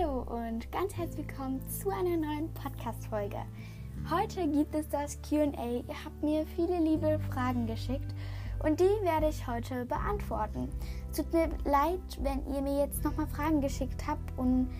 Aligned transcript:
Hallo 0.00 0.24
und 0.28 0.70
ganz 0.72 0.96
herzlich 0.96 1.26
willkommen 1.28 1.60
zu 1.68 1.90
einer 1.90 2.16
neuen 2.16 2.52
Podcast-Folge. 2.54 3.38
Heute 4.10 4.46
gibt 4.48 4.74
es 4.74 4.88
das 4.88 5.18
QA. 5.22 5.82
Ihr 5.88 6.04
habt 6.04 6.22
mir 6.22 6.46
viele 6.54 6.78
liebe 6.78 7.18
Fragen 7.30 7.66
geschickt 7.66 8.14
und 8.62 8.80
die 8.80 8.84
werde 9.02 9.28
ich 9.28 9.46
heute 9.46 9.84
beantworten. 9.86 10.68
Tut 11.14 11.32
mir 11.32 11.48
leid, 11.64 12.00
wenn 12.20 12.46
ihr 12.54 12.62
mir 12.62 12.84
jetzt 12.84 13.04
nochmal 13.04 13.26
Fragen 13.26 13.60
geschickt 13.60 14.06
habt 14.06 14.38
und 14.38 14.70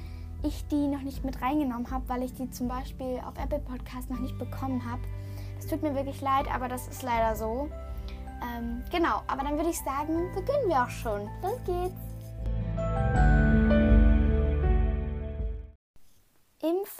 ich 0.43 0.67
die 0.69 0.87
noch 0.87 1.03
nicht 1.03 1.25
mit 1.25 1.43
reingenommen 1.43 1.91
habe, 1.91 2.09
weil 2.09 2.23
ich 2.23 2.33
die 2.35 2.51
zum 2.51 2.69
Beispiel 2.69 3.21
auf 3.27 3.37
Apple 3.43 3.61
Podcast 3.61 4.11
noch 4.11 4.21
nicht 4.21 4.39
bekommen 4.39 4.83
habe. 4.91 5.03
Das 5.57 5.67
tut 5.67 5.83
mir 5.83 5.95
wirklich 5.95 6.21
leid, 6.21 6.47
aber 6.55 6.69
das 6.69 6.89
ist 6.89 7.03
leider 7.03 7.37
so. 7.37 7.69
Ähm, 8.43 8.83
genau, 8.91 9.23
aber 9.27 9.43
dann 9.43 9.57
würde 9.57 9.71
ich 9.71 9.79
sagen, 9.79 10.31
beginnen 10.35 10.69
wir 10.69 10.83
auch 10.83 10.91
schon. 10.91 11.29
Los 11.43 11.61
geht's! 11.67 13.30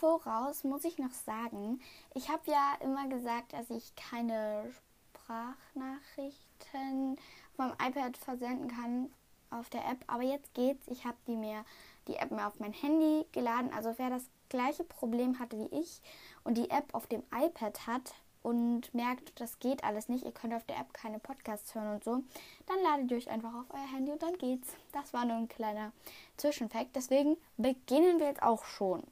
Voraus 0.01 0.65
muss 0.65 0.85
ich 0.85 0.97
noch 0.97 1.13
sagen, 1.13 1.79
ich 2.15 2.31
habe 2.31 2.51
ja 2.51 2.73
immer 2.81 3.07
gesagt, 3.09 3.53
dass 3.53 3.69
ich 3.69 3.95
keine 3.97 4.73
Sprachnachrichten 5.13 7.19
meinem 7.59 7.75
iPad 7.75 8.17
versenden 8.17 8.69
kann 8.69 9.13
auf 9.51 9.69
der 9.69 9.85
App, 9.85 10.03
aber 10.07 10.23
jetzt 10.23 10.55
geht's. 10.55 10.89
Ich 10.89 11.05
habe 11.05 11.19
die 11.27 11.37
mir 11.37 11.67
die 12.09 12.17
App 12.17 12.31
mir 12.31 12.47
auf 12.47 12.59
mein 12.61 12.73
Handy 12.73 13.27
geladen. 13.33 13.71
Also 13.75 13.93
wer 13.99 14.09
das 14.09 14.25
gleiche 14.49 14.85
Problem 14.85 15.39
hatte 15.39 15.59
wie 15.59 15.69
ich 15.79 16.01
und 16.45 16.57
die 16.57 16.71
App 16.71 16.95
auf 16.95 17.07
dem 17.07 17.23
iPad 17.35 17.87
hat 17.87 18.15
und 18.43 18.95
merkt, 18.95 19.39
das 19.39 19.59
geht 19.59 19.85
alles 19.85 20.09
nicht, 20.09 20.25
ihr 20.25 20.33
könnt 20.33 20.55
auf 20.55 20.65
der 20.65 20.79
App 20.79 20.95
keine 20.95 21.19
Podcasts 21.19 21.75
hören 21.75 21.97
und 21.97 22.05
so, 22.05 22.23
dann 22.65 22.81
ladet 22.83 23.11
ihr 23.11 23.19
euch 23.19 23.29
einfach 23.29 23.55
auf 23.55 23.67
euer 23.69 23.93
Handy 23.93 24.13
und 24.13 24.23
dann 24.23 24.39
geht's. 24.39 24.73
Das 24.93 25.13
war 25.13 25.27
nur 25.27 25.37
ein 25.37 25.49
kleiner 25.49 25.93
Zwischenfakt. 26.39 26.97
Deswegen 26.97 27.37
beginnen 27.59 28.19
wir 28.19 28.29
jetzt 28.29 28.43
auch 28.43 28.65
schon. 28.65 29.03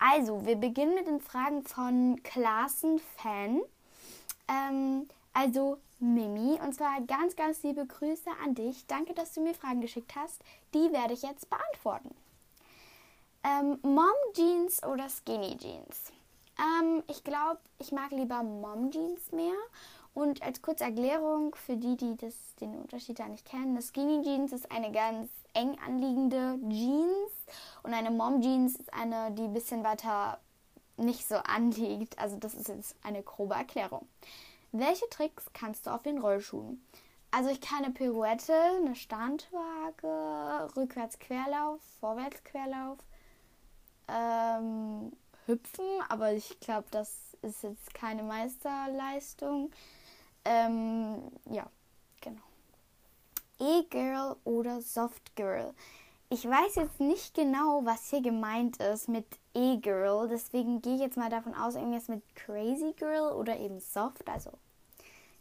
Also, 0.00 0.46
wir 0.46 0.56
beginnen 0.56 0.94
mit 0.94 1.06
den 1.06 1.20
Fragen 1.20 1.62
von 1.62 2.22
Klassenfan. 2.22 3.60
Ähm, 4.48 5.06
also 5.34 5.78
Mimi. 5.98 6.58
Und 6.60 6.74
zwar 6.74 7.02
ganz, 7.02 7.36
ganz 7.36 7.62
liebe 7.62 7.86
Grüße 7.86 8.30
an 8.42 8.54
dich. 8.54 8.86
Danke, 8.86 9.12
dass 9.12 9.34
du 9.34 9.42
mir 9.42 9.54
Fragen 9.54 9.82
geschickt 9.82 10.14
hast. 10.16 10.42
Die 10.74 10.90
werde 10.90 11.12
ich 11.12 11.22
jetzt 11.22 11.50
beantworten. 11.50 12.14
Ähm, 13.44 13.78
Mom 13.82 14.06
Jeans 14.34 14.82
oder 14.84 15.08
Skinny 15.08 15.56
Jeans? 15.58 16.12
Ähm, 16.58 17.02
ich 17.08 17.22
glaube, 17.22 17.60
ich 17.78 17.92
mag 17.92 18.10
lieber 18.10 18.42
Mom 18.42 18.90
Jeans 18.90 19.32
mehr. 19.32 19.56
Und 20.12 20.42
als 20.42 20.60
kurze 20.60 20.84
Erklärung 20.84 21.54
für 21.54 21.76
die, 21.76 21.96
die 21.96 22.16
das, 22.16 22.34
den 22.60 22.74
Unterschied 22.74 23.18
da 23.18 23.28
nicht 23.28 23.46
kennen, 23.46 23.70
eine 23.70 23.82
Skinny 23.82 24.22
Jeans 24.22 24.52
ist 24.52 24.70
eine 24.70 24.90
ganz 24.90 25.30
eng 25.54 25.76
anliegende 25.84 26.58
Jeans 26.68 27.32
und 27.82 27.94
eine 27.94 28.10
Mom 28.10 28.42
Jeans 28.42 28.76
ist 28.76 28.92
eine, 28.92 29.30
die 29.32 29.44
ein 29.44 29.52
bisschen 29.52 29.84
weiter 29.84 30.38
nicht 30.96 31.26
so 31.26 31.36
anliegt. 31.36 32.18
Also 32.18 32.36
das 32.36 32.54
ist 32.54 32.68
jetzt 32.68 32.96
eine 33.02 33.22
grobe 33.22 33.54
Erklärung. 33.54 34.06
Welche 34.72 35.08
Tricks 35.10 35.46
kannst 35.52 35.86
du 35.86 35.90
auf 35.90 36.02
den 36.02 36.18
Rollschuhen? 36.18 36.84
Also 37.32 37.50
ich 37.50 37.60
kann 37.60 37.84
eine 37.84 37.94
Pirouette, 37.94 38.52
eine 38.52 38.96
Standwaage, 38.96 40.68
Rückwärts-Querlauf, 40.76 41.80
Vorwärts-Querlauf, 42.00 42.98
ähm, 44.08 45.12
hüpfen, 45.46 45.84
aber 46.08 46.32
ich 46.32 46.58
glaube, 46.60 46.88
das 46.90 47.36
ist 47.42 47.62
jetzt 47.62 47.94
keine 47.94 48.24
Meisterleistung. 48.24 49.70
Ähm, 50.44 51.30
ja, 51.50 51.68
genau. 52.20 52.42
E-Girl 53.58 54.36
oder 54.44 54.80
Soft 54.80 55.36
Girl. 55.36 55.74
Ich 56.28 56.44
weiß 56.44 56.76
jetzt 56.76 57.00
nicht 57.00 57.34
genau, 57.34 57.84
was 57.84 58.08
hier 58.10 58.22
gemeint 58.22 58.76
ist 58.78 59.08
mit 59.08 59.26
E-Girl, 59.54 60.28
deswegen 60.28 60.80
gehe 60.80 60.94
ich 60.94 61.00
jetzt 61.00 61.16
mal 61.16 61.28
davon 61.28 61.54
aus, 61.54 61.74
irgendwas 61.74 62.08
mit 62.08 62.22
Crazy 62.36 62.92
Girl 62.96 63.32
oder 63.32 63.58
eben 63.58 63.80
Soft, 63.80 64.28
also 64.28 64.52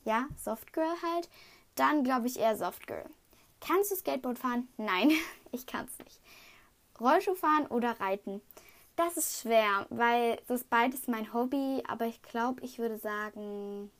ja, 0.04 0.28
Soft 0.36 0.74
Girl 0.74 0.96
halt. 1.04 1.30
Dann 1.76 2.04
glaube 2.04 2.28
ich 2.28 2.40
eher 2.40 2.58
Soft 2.58 2.88
Girl. 2.88 3.06
Kannst 3.62 3.92
du 3.92 3.96
Skateboard 3.96 4.40
fahren? 4.40 4.68
Nein, 4.78 5.12
ich 5.52 5.66
kann 5.66 5.86
es 5.86 6.00
nicht. 6.06 6.20
Rollschuh 7.00 7.36
fahren 7.36 7.68
oder 7.68 8.00
reiten? 8.00 8.42
Das 8.96 9.16
ist 9.16 9.42
schwer, 9.42 9.86
weil 9.90 10.42
das 10.48 10.64
beides 10.66 11.08
mein 11.08 11.34
Hobby, 11.34 11.84
aber 11.88 12.06
ich 12.06 12.22
glaube, 12.22 12.62
ich 12.66 12.80
würde 12.80 12.98
sagen 12.98 13.92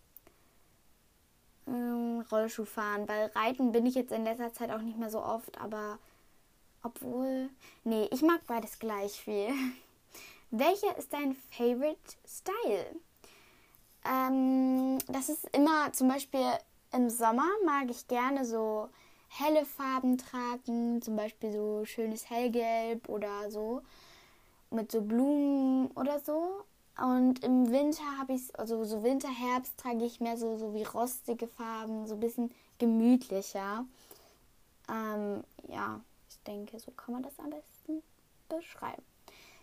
ähm, 1.70 2.26
Rollschuh 2.32 2.66
fahren, 2.66 3.08
weil 3.08 3.28
Reiten 3.36 3.72
bin 3.72 3.86
ich 3.86 3.96
jetzt 3.96 4.12
in 4.12 4.24
letzter 4.24 4.54
Zeit 4.54 4.72
auch 4.72 4.82
nicht 4.82 4.98
mehr 4.98 5.10
so 5.10 5.22
oft, 5.22 5.60
aber 5.60 6.00
obwohl, 6.84 7.50
nee, 7.84 8.08
ich 8.12 8.22
mag 8.22 8.46
beides 8.48 8.80
gleich 8.80 9.14
viel. 9.22 9.50
Welcher 10.52 10.98
ist 10.98 11.14
dein 11.14 11.36
Favorite 11.52 12.00
Style? 12.28 12.96
Ähm, 14.06 14.98
das 15.08 15.30
ist 15.30 15.48
immer 15.54 15.92
zum 15.94 16.08
Beispiel 16.08 16.46
im 16.92 17.10
Sommer 17.10 17.48
mag 17.66 17.90
ich 17.90 18.08
gerne 18.08 18.46
so 18.46 18.90
helle 19.28 19.66
Farben 19.66 20.18
tragen, 20.18 21.02
zum 21.02 21.16
Beispiel 21.16 21.52
so 21.52 21.86
schönes 21.86 22.30
Hellgelb 22.30 23.08
oder 23.10 23.52
so 23.52 23.84
mit 24.72 24.92
so 24.92 25.02
Blumen 25.02 25.92
oder 25.92 26.20
so. 26.20 26.64
Und 27.02 27.44
im 27.44 27.72
Winter 27.72 28.04
habe 28.20 28.34
ich, 28.34 28.58
also 28.60 28.84
so 28.84 29.04
Winter, 29.04 29.30
Herbst 29.30 29.78
trage 29.78 30.04
ich 30.06 30.20
mehr 30.20 30.38
so, 30.38 30.58
so 30.58 30.74
wie 30.74 30.84
rostige 30.84 31.48
Farben, 31.48 32.08
so 32.08 32.16
ein 32.16 32.20
bisschen 32.20 32.54
gemütlicher. 32.78 33.86
Ähm, 34.90 35.44
ja, 35.68 36.02
ich 36.30 36.40
denke, 36.44 36.80
so 36.80 36.92
kann 36.92 37.14
man 37.14 37.24
das 37.24 37.40
am 37.40 37.52
besten 37.52 38.04
beschreiben. 38.50 39.04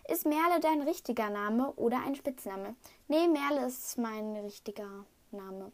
Ist 0.08 0.24
Merle 0.24 0.60
dein 0.60 0.82
richtiger 0.82 1.30
Name 1.30 1.72
oder 1.72 1.98
ein 2.04 2.14
Spitzname? 2.14 2.76
Nee, 3.08 3.26
Merle 3.26 3.66
ist 3.66 3.98
mein 3.98 4.36
richtiger 4.36 5.04
Name. 5.32 5.72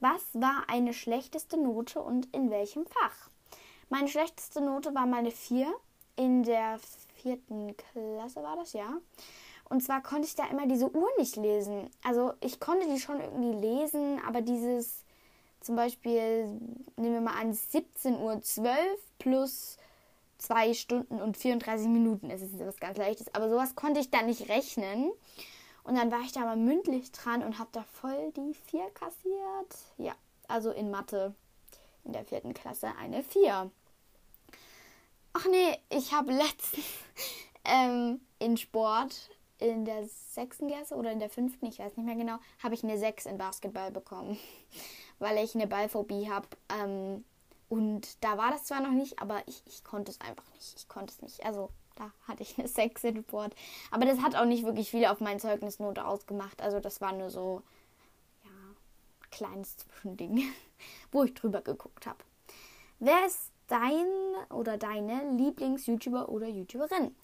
Was 0.00 0.22
war 0.34 0.64
eine 0.68 0.92
schlechteste 0.92 1.56
Note 1.56 2.00
und 2.00 2.26
in 2.34 2.50
welchem 2.50 2.86
Fach? 2.86 3.30
Meine 3.88 4.08
schlechteste 4.08 4.60
Note 4.60 4.94
war 4.94 5.06
meine 5.06 5.30
4 5.30 5.72
in 6.16 6.42
der 6.42 6.80
vierten 7.14 7.76
Klasse 7.76 8.42
war 8.42 8.56
das, 8.56 8.72
ja. 8.72 8.98
Und 9.68 9.82
zwar 9.82 10.02
konnte 10.02 10.26
ich 10.26 10.36
da 10.36 10.46
immer 10.46 10.66
diese 10.66 10.90
Uhr 10.94 11.08
nicht 11.18 11.36
lesen. 11.36 11.90
Also 12.04 12.32
ich 12.40 12.60
konnte 12.60 12.86
die 12.88 13.00
schon 13.00 13.20
irgendwie 13.20 13.66
lesen, 13.66 14.20
aber 14.26 14.40
dieses 14.40 15.04
zum 15.60 15.74
Beispiel, 15.74 16.46
nehmen 16.96 17.14
wir 17.14 17.20
mal 17.20 17.40
an, 17.40 17.52
17.12 17.52 18.20
Uhr 18.20 18.40
plus 19.18 19.78
2 20.38 20.74
Stunden 20.74 21.20
und 21.20 21.36
34 21.36 21.88
Minuten. 21.88 22.30
Ist 22.30 22.44
was 22.60 22.78
ganz 22.78 22.98
Leichtes. 22.98 23.34
Aber 23.34 23.48
sowas 23.48 23.74
konnte 23.74 23.98
ich 23.98 24.10
da 24.10 24.22
nicht 24.22 24.48
rechnen. 24.48 25.10
Und 25.82 25.96
dann 25.96 26.10
war 26.10 26.20
ich 26.20 26.32
da 26.32 26.40
mal 26.40 26.56
mündlich 26.56 27.10
dran 27.12 27.42
und 27.42 27.58
habe 27.58 27.70
da 27.72 27.82
voll 27.82 28.32
die 28.36 28.54
4 28.54 28.90
kassiert. 28.90 29.76
Ja, 29.98 30.14
also 30.46 30.70
in 30.70 30.90
Mathe 30.90 31.34
in 32.04 32.12
der 32.12 32.24
vierten 32.24 32.54
Klasse 32.54 32.92
eine 32.98 33.22
4. 33.22 33.70
Ach 35.32 35.46
nee, 35.50 35.78
ich 35.90 36.12
habe 36.12 36.32
letztens 36.32 36.86
ähm, 37.64 38.20
in 38.38 38.56
Sport 38.56 39.30
in 39.58 39.84
der 39.84 40.06
sechsten 40.06 40.68
Klasse 40.68 40.94
oder 40.94 41.12
in 41.12 41.18
der 41.18 41.30
fünften, 41.30 41.66
ich 41.66 41.78
weiß 41.78 41.96
nicht 41.96 42.06
mehr 42.06 42.16
genau, 42.16 42.38
habe 42.62 42.74
ich 42.74 42.84
eine 42.84 42.98
6 42.98 43.26
in 43.26 43.38
Basketball 43.38 43.90
bekommen, 43.90 44.38
weil 45.18 45.42
ich 45.42 45.54
eine 45.54 45.66
Ballphobie 45.66 46.28
habe. 46.30 46.48
Ähm, 46.68 47.24
und 47.68 48.22
da 48.22 48.38
war 48.38 48.50
das 48.50 48.64
zwar 48.64 48.80
noch 48.80 48.92
nicht, 48.92 49.20
aber 49.20 49.42
ich, 49.46 49.62
ich 49.66 49.82
konnte 49.82 50.12
es 50.12 50.20
einfach 50.20 50.44
nicht. 50.54 50.74
Ich 50.76 50.88
konnte 50.88 51.12
es 51.12 51.22
nicht. 51.22 51.44
Also 51.44 51.70
da 51.96 52.12
hatte 52.28 52.42
ich 52.42 52.58
eine 52.58 52.68
6 52.68 53.04
in 53.04 53.22
Sport. 53.22 53.54
Aber 53.90 54.04
das 54.04 54.20
hat 54.20 54.36
auch 54.36 54.44
nicht 54.44 54.64
wirklich 54.64 54.90
viel 54.90 55.06
auf 55.06 55.20
meine 55.20 55.40
Zeugnisnote 55.40 56.06
ausgemacht. 56.06 56.62
Also 56.62 56.80
das 56.80 57.00
war 57.00 57.12
nur 57.12 57.30
so, 57.30 57.62
ja, 58.44 58.50
kleines 59.30 59.78
Zwischending, 59.78 60.44
wo 61.12 61.24
ich 61.24 61.34
drüber 61.34 61.62
geguckt 61.62 62.06
habe. 62.06 62.18
Wer 62.98 63.26
ist 63.26 63.50
dein 63.66 64.06
oder 64.50 64.78
deine 64.78 65.32
Lieblings-YouTuber 65.36 66.28
oder 66.28 66.46
YouTuberin? 66.46 67.14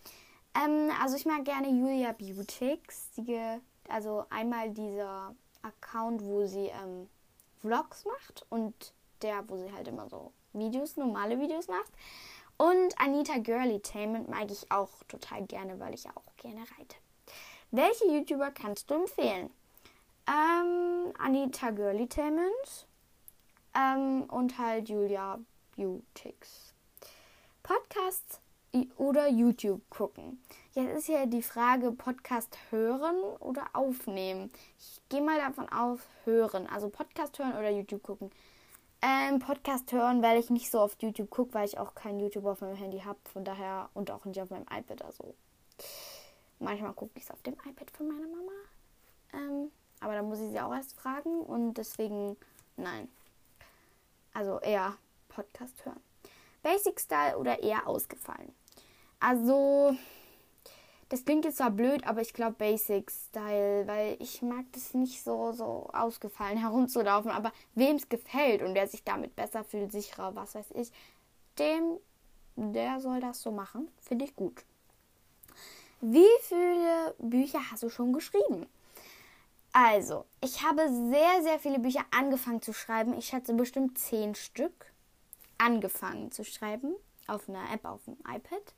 Ähm, 0.54 0.90
also 1.00 1.16
ich 1.16 1.26
mag 1.26 1.44
gerne 1.44 1.68
Julia 1.68 2.12
Beautix. 2.12 3.10
Die, 3.16 3.38
also 3.88 4.24
einmal 4.30 4.70
dieser 4.70 5.34
Account, 5.62 6.22
wo 6.24 6.46
sie 6.46 6.66
ähm, 6.82 7.08
Vlogs 7.60 8.04
macht 8.04 8.44
und 8.50 8.92
der, 9.22 9.48
wo 9.48 9.56
sie 9.56 9.72
halt 9.72 9.88
immer 9.88 10.08
so 10.08 10.32
Videos, 10.52 10.96
normale 10.96 11.38
Videos 11.38 11.68
macht. 11.68 11.92
Und 12.58 12.94
Anita 12.98 13.38
Girlytainment 13.38 14.28
mag 14.28 14.50
ich 14.50 14.70
auch 14.70 14.90
total 15.08 15.44
gerne, 15.46 15.80
weil 15.80 15.94
ich 15.94 16.06
auch 16.08 16.36
gerne 16.36 16.60
reite. 16.60 16.96
Welche 17.70 18.06
YouTuber 18.06 18.50
kannst 18.50 18.90
du 18.90 18.94
empfehlen? 18.94 19.50
Ähm, 20.28 21.12
Anita 21.18 21.70
Girlytainment 21.70 22.86
ähm, 23.74 24.24
und 24.24 24.58
halt 24.58 24.88
Julia 24.88 25.40
Beautix. 25.76 26.74
Podcast 27.62 28.41
oder 28.96 29.28
YouTube 29.28 29.82
gucken. 29.90 30.42
Jetzt 30.74 30.98
ist 30.98 31.08
ja 31.08 31.26
die 31.26 31.42
Frage, 31.42 31.92
Podcast 31.92 32.56
hören 32.70 33.16
oder 33.40 33.66
aufnehmen. 33.74 34.50
Ich 34.78 35.00
gehe 35.08 35.22
mal 35.22 35.38
davon 35.38 35.68
auf, 35.68 36.06
hören. 36.24 36.66
Also 36.66 36.88
Podcast 36.88 37.38
hören 37.38 37.52
oder 37.52 37.70
YouTube 37.70 38.02
gucken. 38.02 38.30
Ähm, 39.02 39.40
Podcast 39.40 39.92
hören, 39.92 40.22
weil 40.22 40.38
ich 40.38 40.48
nicht 40.50 40.70
so 40.70 40.80
oft 40.80 41.02
YouTube 41.02 41.30
gucke, 41.30 41.54
weil 41.54 41.66
ich 41.66 41.78
auch 41.78 41.94
kein 41.94 42.20
YouTube 42.20 42.46
auf 42.46 42.60
meinem 42.60 42.76
Handy 42.76 43.00
habe. 43.00 43.18
Von 43.32 43.44
daher 43.44 43.90
und 43.94 44.10
auch 44.10 44.24
nicht 44.24 44.40
auf 44.40 44.50
meinem 44.50 44.66
iPad. 44.70 45.04
Also 45.04 45.34
Manchmal 46.62 46.92
gucke 46.92 47.12
ich 47.16 47.24
es 47.24 47.30
auf 47.30 47.42
dem 47.42 47.54
iPad 47.54 47.90
von 47.90 48.06
meiner 48.06 48.28
Mama. 48.28 48.52
Ähm, 49.32 49.72
aber 50.00 50.14
da 50.14 50.22
muss 50.22 50.38
ich 50.38 50.50
sie 50.50 50.60
auch 50.60 50.72
erst 50.72 50.94
fragen 50.94 51.40
und 51.40 51.74
deswegen 51.74 52.36
nein. 52.76 53.08
Also 54.32 54.60
eher 54.60 54.96
Podcast 55.28 55.84
hören. 55.84 56.00
Basic 56.62 57.00
Style 57.00 57.36
oder 57.36 57.60
eher 57.60 57.88
ausgefallen? 57.88 58.54
Also, 59.24 59.96
das 61.08 61.24
klingt 61.24 61.44
jetzt 61.44 61.58
zwar 61.58 61.70
blöd, 61.70 62.04
aber 62.06 62.22
ich 62.22 62.34
glaube 62.34 62.56
Basic 62.58 63.08
Style, 63.08 63.86
weil 63.86 64.16
ich 64.18 64.42
mag 64.42 64.64
das 64.72 64.94
nicht 64.94 65.22
so, 65.22 65.52
so 65.52 65.88
ausgefallen 65.92 66.58
herumzulaufen. 66.60 67.30
Aber 67.30 67.52
wem 67.76 67.96
es 67.96 68.08
gefällt 68.08 68.62
und 68.62 68.74
der 68.74 68.88
sich 68.88 69.04
damit 69.04 69.36
besser 69.36 69.62
fühlt, 69.62 69.92
sicherer, 69.92 70.34
was 70.34 70.56
weiß 70.56 70.72
ich, 70.74 70.90
dem, 71.58 71.98
der 72.56 73.00
soll 73.00 73.20
das 73.20 73.42
so 73.42 73.52
machen. 73.52 73.88
Finde 74.00 74.24
ich 74.24 74.34
gut. 74.34 74.64
Wie 76.00 76.26
viele 76.40 77.14
Bücher 77.18 77.60
hast 77.70 77.84
du 77.84 77.90
schon 77.90 78.12
geschrieben? 78.12 78.66
Also, 79.72 80.24
ich 80.40 80.64
habe 80.64 80.88
sehr, 80.88 81.42
sehr 81.42 81.60
viele 81.60 81.78
Bücher 81.78 82.04
angefangen 82.10 82.60
zu 82.60 82.72
schreiben. 82.72 83.16
Ich 83.16 83.26
schätze 83.26 83.54
bestimmt 83.54 83.98
zehn 83.98 84.34
Stück 84.34 84.92
angefangen 85.58 86.32
zu 86.32 86.44
schreiben 86.44 86.96
auf 87.26 87.48
einer 87.48 87.72
App 87.72 87.84
auf 87.84 88.04
dem 88.04 88.16
iPad. 88.28 88.74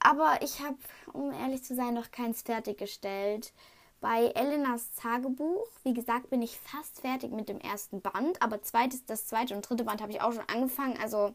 Aber 0.00 0.38
ich 0.42 0.60
habe, 0.60 0.76
um 1.12 1.32
ehrlich 1.32 1.64
zu 1.64 1.74
sein, 1.74 1.94
noch 1.94 2.10
keins 2.10 2.42
fertiggestellt. 2.42 3.52
Bei 4.00 4.26
Elenas 4.26 4.92
Tagebuch, 4.94 5.66
wie 5.82 5.92
gesagt, 5.92 6.30
bin 6.30 6.40
ich 6.40 6.56
fast 6.56 7.00
fertig 7.00 7.32
mit 7.32 7.48
dem 7.48 7.58
ersten 7.58 8.00
Band, 8.00 8.40
aber 8.40 8.62
zweites, 8.62 9.04
das 9.06 9.26
zweite 9.26 9.56
und 9.56 9.68
dritte 9.68 9.82
Band 9.82 10.00
habe 10.00 10.12
ich 10.12 10.20
auch 10.20 10.32
schon 10.32 10.48
angefangen. 10.48 10.96
Also 11.02 11.34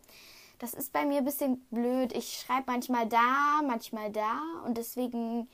das 0.60 0.74
ist 0.74 0.94
bei 0.94 1.06
mir 1.06 1.18
ein 1.18 1.26
bisschen 1.26 1.60
blöd. 1.72 2.16
Ich 2.16 2.40
schreibe 2.40 2.72
manchmal 2.72 3.06
da, 3.08 3.62
manchmal 3.68 4.12
da 4.12 4.40
und 4.66 4.78
deswegen 4.78 5.50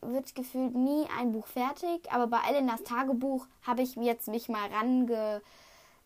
wird 0.00 0.34
gefühlt 0.34 0.74
nie 0.74 1.06
ein 1.18 1.30
Buch 1.30 1.46
fertig. 1.46 2.10
Aber 2.10 2.26
bei 2.26 2.40
Elenas 2.48 2.82
Tagebuch 2.82 3.46
habe 3.62 3.82
ich 3.82 3.94
jetzt 3.94 4.26
mich 4.26 4.48
mal 4.48 4.68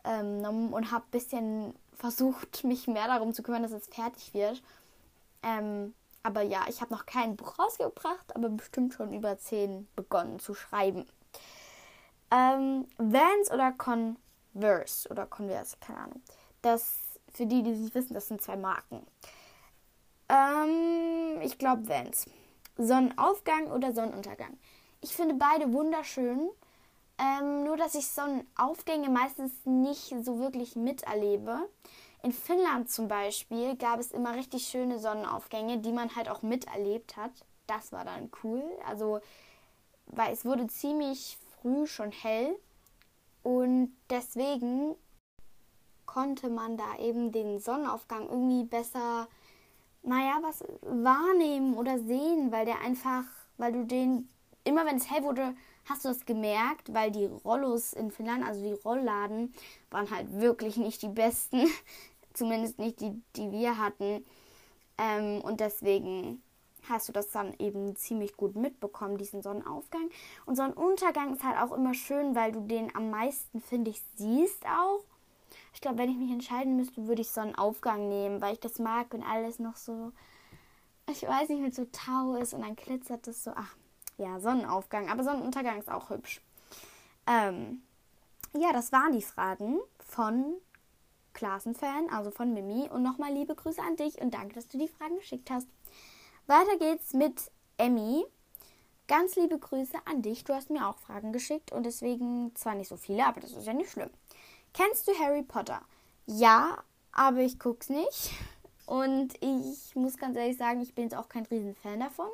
rangenommen 0.04 0.74
und 0.74 0.92
habe 0.92 1.06
ein 1.06 1.10
bisschen 1.10 1.74
versucht, 1.94 2.64
mich 2.64 2.86
mehr 2.86 3.06
darum 3.06 3.32
zu 3.32 3.42
kümmern, 3.42 3.62
dass 3.62 3.72
es 3.72 3.86
fertig 3.86 4.34
wird. 4.34 4.62
Ähm, 5.42 5.94
aber 6.22 6.42
ja, 6.42 6.64
ich 6.68 6.80
habe 6.80 6.92
noch 6.92 7.06
kein 7.06 7.36
Buch 7.36 7.58
rausgebracht, 7.58 8.34
aber 8.34 8.48
bestimmt 8.48 8.94
schon 8.94 9.12
über 9.12 9.38
zehn 9.38 9.88
begonnen 9.96 10.38
zu 10.38 10.54
schreiben. 10.54 11.06
Ähm, 12.30 12.86
Vans 12.98 13.50
oder 13.50 13.72
Converse 13.72 15.08
oder 15.08 15.26
Converse, 15.26 15.76
keine 15.80 16.00
Ahnung. 16.00 16.22
Das, 16.62 16.98
für 17.32 17.46
die, 17.46 17.62
die 17.62 17.70
nicht 17.70 17.94
wissen, 17.94 18.14
das 18.14 18.28
sind 18.28 18.42
zwei 18.42 18.56
Marken. 18.56 19.06
Ähm, 20.28 21.40
ich 21.40 21.58
glaube 21.58 21.88
Vans. 21.88 22.26
Sonnenaufgang 22.76 23.70
oder 23.72 23.92
Sonnenuntergang. 23.92 24.58
Ich 25.00 25.14
finde 25.14 25.34
beide 25.34 25.72
wunderschön. 25.72 26.50
Ähm, 27.18 27.64
nur, 27.64 27.76
dass 27.76 27.94
ich 27.94 28.06
Sonnenaufgänge 28.06 29.10
meistens 29.10 29.52
nicht 29.64 30.14
so 30.22 30.38
wirklich 30.38 30.76
miterlebe. 30.76 31.68
In 32.22 32.32
Finnland 32.32 32.90
zum 32.90 33.08
Beispiel 33.08 33.76
gab 33.76 34.00
es 34.00 34.10
immer 34.10 34.34
richtig 34.34 34.66
schöne 34.66 34.98
Sonnenaufgänge, 34.98 35.78
die 35.78 35.92
man 35.92 36.14
halt 36.16 36.28
auch 36.28 36.42
miterlebt 36.42 37.16
hat. 37.16 37.30
Das 37.66 37.92
war 37.92 38.04
dann 38.04 38.30
cool. 38.42 38.64
Also, 38.86 39.20
weil 40.06 40.32
es 40.32 40.44
wurde 40.44 40.66
ziemlich 40.66 41.38
früh 41.60 41.86
schon 41.86 42.10
hell 42.10 42.58
und 43.42 43.92
deswegen 44.10 44.96
konnte 46.06 46.48
man 46.48 46.76
da 46.76 46.96
eben 46.98 47.32
den 47.32 47.60
Sonnenaufgang 47.60 48.28
irgendwie 48.28 48.64
besser, 48.64 49.28
naja, 50.02 50.38
was 50.42 50.64
wahrnehmen 50.82 51.74
oder 51.74 51.98
sehen, 51.98 52.50
weil 52.50 52.64
der 52.64 52.80
einfach, 52.80 53.24
weil 53.58 53.72
du 53.72 53.84
den, 53.84 54.28
immer 54.64 54.86
wenn 54.86 54.96
es 54.96 55.10
hell 55.10 55.22
wurde, 55.22 55.54
hast 55.88 56.04
du 56.04 56.08
das 56.08 56.24
gemerkt, 56.26 56.92
weil 56.92 57.10
die 57.10 57.26
Rollos 57.26 57.92
in 57.92 58.10
Finnland, 58.10 58.44
also 58.44 58.62
die 58.62 58.72
Rollladen, 58.72 59.52
waren 59.90 60.10
halt 60.10 60.40
wirklich 60.40 60.76
nicht 60.76 61.02
die 61.02 61.08
besten. 61.08 61.66
Zumindest 62.34 62.78
nicht 62.78 63.00
die, 63.00 63.20
die 63.36 63.50
wir 63.50 63.78
hatten. 63.78 64.24
Ähm, 64.98 65.40
und 65.42 65.60
deswegen 65.60 66.42
hast 66.88 67.08
du 67.08 67.12
das 67.12 67.30
dann 67.30 67.54
eben 67.58 67.96
ziemlich 67.96 68.36
gut 68.36 68.56
mitbekommen, 68.56 69.18
diesen 69.18 69.42
Sonnenaufgang. 69.42 70.08
Und 70.46 70.56
Sonnenuntergang 70.56 71.34
ist 71.34 71.44
halt 71.44 71.58
auch 71.58 71.76
immer 71.76 71.94
schön, 71.94 72.34
weil 72.34 72.52
du 72.52 72.60
den 72.60 72.94
am 72.94 73.10
meisten, 73.10 73.60
finde 73.60 73.90
ich, 73.90 74.02
siehst 74.16 74.64
auch. 74.66 75.04
Ich 75.74 75.80
glaube, 75.80 75.98
wenn 75.98 76.10
ich 76.10 76.16
mich 76.16 76.30
entscheiden 76.30 76.76
müsste, 76.76 77.06
würde 77.06 77.22
ich 77.22 77.30
Sonnenaufgang 77.30 78.08
nehmen, 78.08 78.40
weil 78.40 78.54
ich 78.54 78.60
das 78.60 78.78
mag 78.78 79.12
und 79.14 79.22
alles 79.22 79.58
noch 79.58 79.76
so, 79.76 80.12
ich 81.10 81.22
weiß 81.22 81.48
nicht, 81.48 81.62
mit 81.62 81.74
so 81.74 81.86
Tau 81.86 82.36
ist 82.36 82.54
und 82.54 82.62
dann 82.62 82.76
glitzert 82.76 83.26
es 83.28 83.44
so. 83.44 83.52
Ach, 83.54 83.76
ja, 84.18 84.38
Sonnenaufgang. 84.40 85.08
Aber 85.08 85.24
Sonnenuntergang 85.24 85.78
ist 85.78 85.90
auch 85.90 86.10
hübsch. 86.10 86.40
Ähm, 87.26 87.82
ja, 88.56 88.72
das 88.72 88.92
waren 88.92 89.12
die 89.12 89.22
Fragen 89.22 89.78
von 89.98 90.54
Klassenfan, 91.32 92.08
also 92.10 92.30
von 92.30 92.52
Mimi. 92.52 92.88
Und 92.88 93.02
nochmal 93.02 93.32
liebe 93.32 93.54
Grüße 93.54 93.80
an 93.80 93.96
dich 93.96 94.20
und 94.20 94.34
danke, 94.34 94.54
dass 94.54 94.68
du 94.68 94.78
die 94.78 94.88
Fragen 94.88 95.16
geschickt 95.16 95.50
hast. 95.50 95.68
Weiter 96.46 96.76
geht's 96.78 97.12
mit 97.12 97.50
Emmy. 97.76 98.24
Ganz 99.06 99.36
liebe 99.36 99.58
Grüße 99.58 99.96
an 100.04 100.22
dich. 100.22 100.44
Du 100.44 100.54
hast 100.54 100.68
mir 100.68 100.86
auch 100.86 100.98
Fragen 100.98 101.32
geschickt 101.32 101.72
und 101.72 101.84
deswegen 101.84 102.54
zwar 102.54 102.74
nicht 102.74 102.88
so 102.88 102.96
viele, 102.96 103.24
aber 103.24 103.40
das 103.40 103.52
ist 103.52 103.66
ja 103.66 103.72
nicht 103.72 103.90
schlimm. 103.90 104.10
Kennst 104.74 105.08
du 105.08 105.12
Harry 105.18 105.42
Potter? 105.42 105.80
Ja, 106.26 106.82
aber 107.12 107.40
ich 107.40 107.58
guck's 107.58 107.88
nicht. 107.88 108.32
Und 108.86 109.34
ich 109.42 109.94
muss 109.94 110.16
ganz 110.16 110.36
ehrlich 110.36 110.56
sagen, 110.56 110.80
ich 110.80 110.94
bin 110.94 111.04
jetzt 111.04 111.16
auch 111.16 111.28
kein 111.28 111.46
Riesenfan 111.46 112.00
davon. 112.00 112.30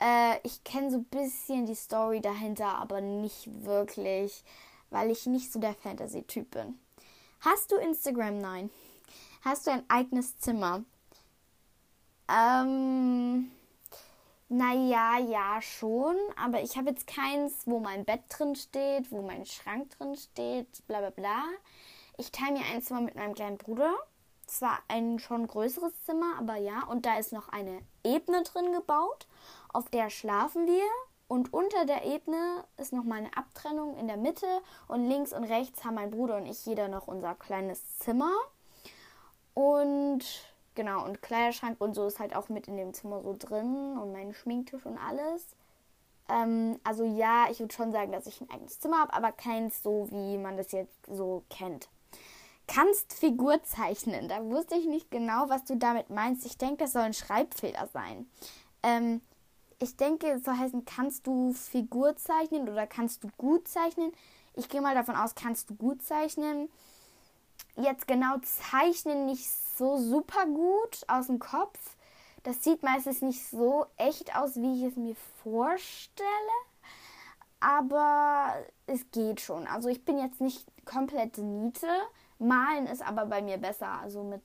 Äh, 0.00 0.38
ich 0.44 0.62
kenne 0.64 0.90
so 0.90 0.98
ein 0.98 1.04
bisschen 1.04 1.66
die 1.66 1.74
Story 1.74 2.20
dahinter, 2.20 2.78
aber 2.78 3.00
nicht 3.00 3.48
wirklich, 3.64 4.44
weil 4.90 5.10
ich 5.10 5.26
nicht 5.26 5.52
so 5.52 5.58
der 5.58 5.74
Fantasy-Typ 5.74 6.50
bin. 6.52 6.78
Hast 7.40 7.70
du 7.72 7.76
Instagram? 7.76 8.38
Nein. 8.38 8.70
Hast 9.42 9.66
du 9.66 9.70
ein 9.70 9.84
eigenes 9.88 10.38
Zimmer? 10.38 10.84
Ähm, 12.28 13.50
naja, 14.48 15.18
ja, 15.18 15.60
schon. 15.62 16.16
Aber 16.36 16.62
ich 16.62 16.76
habe 16.76 16.90
jetzt 16.90 17.06
keins, 17.06 17.62
wo 17.66 17.80
mein 17.80 18.04
Bett 18.04 18.22
drin 18.28 18.54
steht, 18.56 19.10
wo 19.10 19.22
mein 19.22 19.46
Schrank 19.46 19.90
drin 19.98 20.16
steht, 20.16 20.86
bla 20.86 21.00
bla 21.00 21.10
bla. 21.10 21.44
Ich 22.16 22.32
teile 22.32 22.58
mir 22.58 22.64
ein 22.72 22.82
Zimmer 22.82 23.00
mit 23.00 23.14
meinem 23.14 23.34
kleinen 23.34 23.58
Bruder. 23.58 23.94
Zwar 24.46 24.78
ein 24.88 25.18
schon 25.18 25.46
größeres 25.46 25.92
Zimmer, 26.04 26.38
aber 26.38 26.56
ja. 26.56 26.84
Und 26.84 27.06
da 27.06 27.18
ist 27.18 27.32
noch 27.32 27.48
eine 27.50 27.80
Ebene 28.02 28.42
drin 28.42 28.72
gebaut 28.72 29.26
auf 29.78 29.88
der 29.90 30.10
schlafen 30.10 30.66
wir 30.66 30.82
und 31.28 31.52
unter 31.52 31.84
der 31.84 32.04
Ebene 32.04 32.64
ist 32.78 32.92
nochmal 32.92 33.18
eine 33.18 33.36
Abtrennung 33.36 33.96
in 33.96 34.08
der 34.08 34.16
Mitte 34.16 34.46
und 34.88 35.08
links 35.08 35.32
und 35.32 35.44
rechts 35.44 35.84
haben 35.84 35.94
mein 35.94 36.10
Bruder 36.10 36.38
und 36.38 36.46
ich 36.46 36.66
jeder 36.66 36.88
noch 36.88 37.06
unser 37.06 37.36
kleines 37.36 37.98
Zimmer. 37.98 38.32
Und 39.54 40.24
genau, 40.74 41.04
und 41.04 41.22
Kleiderschrank 41.22 41.80
und 41.80 41.94
so 41.94 42.08
ist 42.08 42.18
halt 42.18 42.34
auch 42.34 42.48
mit 42.48 42.66
in 42.66 42.76
dem 42.76 42.92
Zimmer 42.92 43.22
so 43.22 43.36
drin 43.38 43.96
und 43.98 44.10
mein 44.10 44.34
Schminktisch 44.34 44.84
und 44.84 44.98
alles. 44.98 45.46
Ähm, 46.28 46.80
also 46.82 47.04
ja, 47.04 47.46
ich 47.48 47.60
würde 47.60 47.72
schon 47.72 47.92
sagen, 47.92 48.10
dass 48.10 48.26
ich 48.26 48.40
ein 48.40 48.50
eigenes 48.50 48.80
Zimmer 48.80 49.02
habe, 49.02 49.12
aber 49.12 49.30
keins 49.30 49.80
so, 49.80 50.08
wie 50.10 50.38
man 50.38 50.56
das 50.56 50.72
jetzt 50.72 51.06
so 51.06 51.44
kennt. 51.50 51.88
Kannst 52.66 53.12
Figur 53.12 53.62
zeichnen. 53.62 54.28
Da 54.28 54.44
wusste 54.44 54.74
ich 54.74 54.86
nicht 54.86 55.12
genau, 55.12 55.48
was 55.48 55.64
du 55.64 55.76
damit 55.76 56.10
meinst. 56.10 56.44
Ich 56.46 56.58
denke, 56.58 56.78
das 56.78 56.94
soll 56.94 57.02
ein 57.02 57.14
Schreibfehler 57.14 57.88
sein. 57.92 58.28
Ähm, 58.82 59.20
ich 59.78 59.96
denke, 59.96 60.38
soll 60.40 60.56
heißen, 60.56 60.84
kannst 60.84 61.26
du 61.26 61.52
Figur 61.52 62.16
zeichnen 62.16 62.68
oder 62.68 62.86
kannst 62.86 63.24
du 63.24 63.28
gut 63.38 63.68
zeichnen? 63.68 64.12
Ich 64.54 64.68
gehe 64.68 64.80
mal 64.80 64.94
davon 64.94 65.14
aus, 65.14 65.34
kannst 65.34 65.70
du 65.70 65.76
gut 65.76 66.02
zeichnen. 66.02 66.68
Jetzt 67.76 68.08
genau 68.08 68.38
zeichnen 68.42 69.26
nicht 69.26 69.48
so 69.48 69.98
super 69.98 70.46
gut 70.46 71.04
aus 71.06 71.28
dem 71.28 71.38
Kopf. 71.38 71.78
Das 72.42 72.64
sieht 72.64 72.82
meistens 72.82 73.22
nicht 73.22 73.48
so 73.48 73.86
echt 73.96 74.34
aus, 74.36 74.56
wie 74.56 74.78
ich 74.78 74.90
es 74.90 74.96
mir 74.96 75.14
vorstelle. 75.42 76.28
Aber 77.60 78.54
es 78.86 79.10
geht 79.12 79.40
schon. 79.40 79.66
Also 79.66 79.88
ich 79.88 80.04
bin 80.04 80.18
jetzt 80.18 80.40
nicht 80.40 80.66
komplett 80.84 81.38
Niete. 81.38 81.88
Malen 82.38 82.86
ist 82.86 83.02
aber 83.02 83.26
bei 83.26 83.42
mir 83.42 83.58
besser. 83.58 83.90
Also 84.00 84.22
mit 84.24 84.42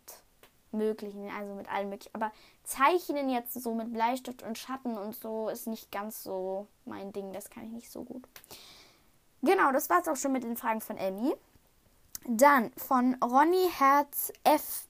möglichen, 0.74 1.30
also 1.30 1.53
mit 1.53 1.72
allem 1.72 1.89
möglichen. 1.89 2.13
Aber 2.15 2.32
Zeichnen 2.63 3.30
jetzt 3.30 3.53
so 3.53 3.74
mit 3.74 3.94
Bleistift 3.94 4.44
und 4.44 4.58
Schatten 4.58 4.98
und 4.98 5.15
so 5.15 5.50
ist 5.50 5.68
nicht 5.68 5.92
ganz 5.92 6.24
so 6.24 6.68
mein 6.86 7.12
Ding. 7.13 7.34
Das 7.34 7.50
kann 7.50 7.65
ich 7.65 7.72
nicht 7.72 7.92
so 7.92 8.03
gut. 8.03 8.24
Genau, 9.42 9.72
das 9.72 9.89
war 9.89 10.01
es 10.01 10.08
auch 10.08 10.15
schon 10.15 10.32
mit 10.32 10.44
den 10.44 10.58
Fragen 10.58 10.82
von 10.82 10.98
Emmy. 10.98 11.34
Dann 12.25 12.72
von 12.77 13.15
Ronny 13.22 13.70
Herz 13.77 14.32
F. 14.44 14.88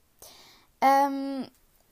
Ähm, 0.81 1.47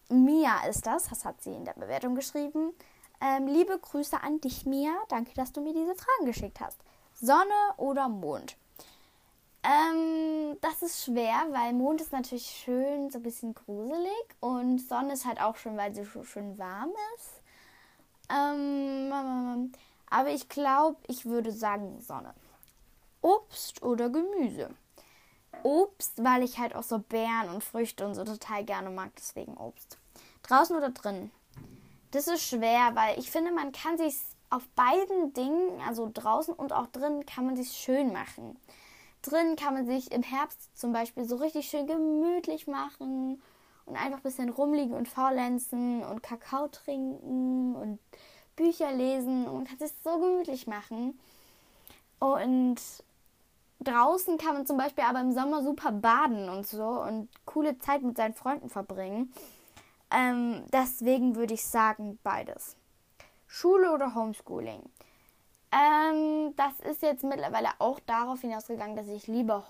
Mia 0.10 0.68
ist 0.68 0.86
das, 0.86 1.10
das 1.10 1.26
hat 1.26 1.42
sie 1.42 1.54
in 1.54 1.66
der 1.66 1.74
Bewertung 1.74 2.16
geschrieben. 2.16 2.74
Ähm, 3.22 3.48
liebe 3.48 3.78
Grüße 3.78 4.22
an 4.22 4.42
dich, 4.42 4.66
Mia. 4.66 4.94
Danke, 5.10 5.34
dass 5.34 5.54
du 5.54 5.62
mir 5.62 5.74
diese 5.74 5.96
Fragen 5.96 6.26
geschickt 6.26 6.60
hast. 6.60 6.80
Sonne 7.14 7.54
oder 7.78 8.10
Mond? 8.10 8.58
Ähm, 9.64 10.58
das 10.62 10.82
ist 10.82 11.04
schwer, 11.06 11.46
weil 11.52 11.74
Mond 11.74 12.02
ist 12.02 12.12
natürlich 12.12 12.48
schön, 12.48 13.12
so 13.12 13.20
ein 13.20 13.24
bisschen 13.24 13.54
gruselig 13.54 14.12
und 14.40 14.80
Sonne 14.80 15.14
ist 15.14 15.26
halt 15.26 15.40
auch 15.40 15.56
schön, 15.56 15.78
weil 15.78 15.94
sie 15.94 16.04
so 16.04 16.24
schön 16.24 16.58
warm 16.58 16.92
ist. 17.16 17.42
Ähm, 18.30 19.72
aber 20.10 20.30
ich 20.30 20.50
glaube, 20.50 20.98
ich 21.08 21.26
würde 21.26 21.52
sagen 21.52 22.02
Sonne. 22.02 22.34
Obst 23.22 23.84
oder 23.84 24.10
Gemüse? 24.10 24.72
Obst, 25.64 26.24
weil 26.24 26.44
ich 26.44 26.58
halt 26.58 26.76
auch 26.76 26.84
so 26.84 26.98
Beeren 26.98 27.50
und 27.54 27.64
Früchte 27.64 28.06
und 28.06 28.16
so 28.16 28.24
total 28.24 28.64
gerne 28.64 28.90
mag, 28.90 29.12
deswegen 29.16 29.56
Obst. 29.58 29.98
Draußen 30.44 30.76
oder 30.76 30.90
drin? 30.90 31.30
Das 32.12 32.28
ist 32.28 32.44
schwer, 32.44 32.96
weil 32.96 33.20
ich 33.20 33.30
finde, 33.30 33.52
man 33.52 33.72
kann 33.72 33.98
sich 33.98 34.16
auf 34.50 34.68
beiden 34.70 35.34
Dingen, 35.34 35.80
also 35.88 36.10
draußen 36.12 36.54
und 36.54 36.74
auch 36.74 36.88
drin, 36.88 37.26
kann 37.26 37.46
man 37.46 37.56
sich 37.56 37.72
schön 37.72 38.12
machen. 38.12 38.58
Drin 39.22 39.56
kann 39.56 39.74
man 39.74 39.86
sich 39.86 40.12
im 40.12 40.24
Herbst 40.24 40.76
zum 40.78 40.94
Beispiel 40.94 41.26
so 41.26 41.36
richtig 41.36 41.70
schön 41.70 41.88
gemütlich 41.88 42.68
machen 42.68 43.42
und 43.86 43.96
einfach 43.96 44.18
ein 44.18 44.24
bisschen 44.24 44.50
rumliegen 44.50 44.96
und 44.96 45.08
faulenzen 45.08 46.04
und 46.04 46.24
Kakao 46.24 46.68
trinken 46.68 47.76
und 47.76 48.00
Bücher 48.56 48.92
lesen 48.92 49.46
und 49.46 49.54
man 49.54 49.66
kann 49.66 49.78
sich 49.78 49.94
so 50.04 50.20
gemütlich 50.20 50.68
machen. 50.68 51.20
Und 52.20 52.78
draußen 53.80 54.38
kann 54.38 54.54
man 54.54 54.66
zum 54.66 54.78
Beispiel 54.78 55.04
aber 55.04 55.22
im 55.22 55.34
Sommer 55.34 55.64
super 55.64 55.92
baden 55.92 56.50
und 56.50 56.68
so 56.68 56.84
und 56.84 57.30
coole 57.46 57.78
Zeit 57.80 58.04
mit 58.04 58.18
seinen 58.18 58.34
Freunden 58.34 58.70
verbringen. 58.70 59.34
Ähm, 60.12 60.66
deswegen 60.72 61.36
würde 61.36 61.54
ich 61.54 61.66
sagen 61.66 62.20
beides. 62.24 62.76
Schule 63.48 63.92
oder 63.92 64.14
Homeschooling? 64.14 64.82
Ähm, 65.72 66.54
das 66.58 66.80
ist 66.82 67.02
jetzt 67.02 67.24
mittlerweile 67.24 67.70
auch 67.80 68.00
darauf 68.02 68.42
hinausgegangen, 68.42 68.96
dass 68.96 69.08
ich 69.08 69.28
lieber 69.28 69.66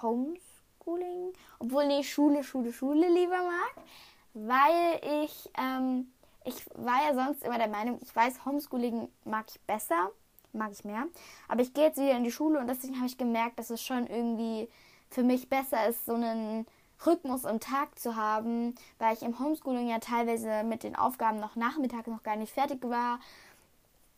Homeschooling, 0.00 1.32
obwohl 1.58 1.86
nee, 1.86 2.02
Schule, 2.02 2.42
Schule, 2.42 2.72
Schule 2.72 3.08
lieber 3.12 3.36
mag, 3.36 3.84
weil 4.32 5.24
ich, 5.24 5.50
ähm, 5.58 6.10
ich 6.44 6.64
war 6.74 7.06
ja 7.06 7.14
sonst 7.14 7.44
immer 7.44 7.58
der 7.58 7.68
Meinung, 7.68 7.98
ich 8.02 8.16
weiß, 8.16 8.46
Homeschooling 8.46 9.08
mag 9.24 9.44
ich 9.50 9.60
besser, 9.62 10.10
mag 10.52 10.72
ich 10.72 10.84
mehr, 10.84 11.06
aber 11.48 11.60
ich 11.60 11.74
gehe 11.74 11.84
jetzt 11.84 11.98
wieder 11.98 12.16
in 12.16 12.24
die 12.24 12.32
Schule 12.32 12.58
und 12.58 12.66
deswegen 12.68 12.96
habe 12.96 13.06
ich 13.06 13.18
gemerkt, 13.18 13.58
dass 13.58 13.68
es 13.68 13.82
schon 13.82 14.06
irgendwie 14.06 14.70
für 15.10 15.22
mich 15.22 15.50
besser 15.50 15.86
ist, 15.86 16.06
so 16.06 16.14
einen 16.14 16.66
Rhythmus 17.04 17.44
im 17.44 17.60
Tag 17.60 17.98
zu 17.98 18.16
haben, 18.16 18.74
weil 18.98 19.14
ich 19.14 19.22
im 19.22 19.38
Homeschooling 19.38 19.88
ja 19.88 19.98
teilweise 19.98 20.64
mit 20.64 20.82
den 20.82 20.96
Aufgaben 20.96 21.40
noch 21.40 21.56
nachmittags 21.56 22.06
noch 22.06 22.22
gar 22.22 22.36
nicht 22.36 22.54
fertig 22.54 22.82
war 22.84 23.18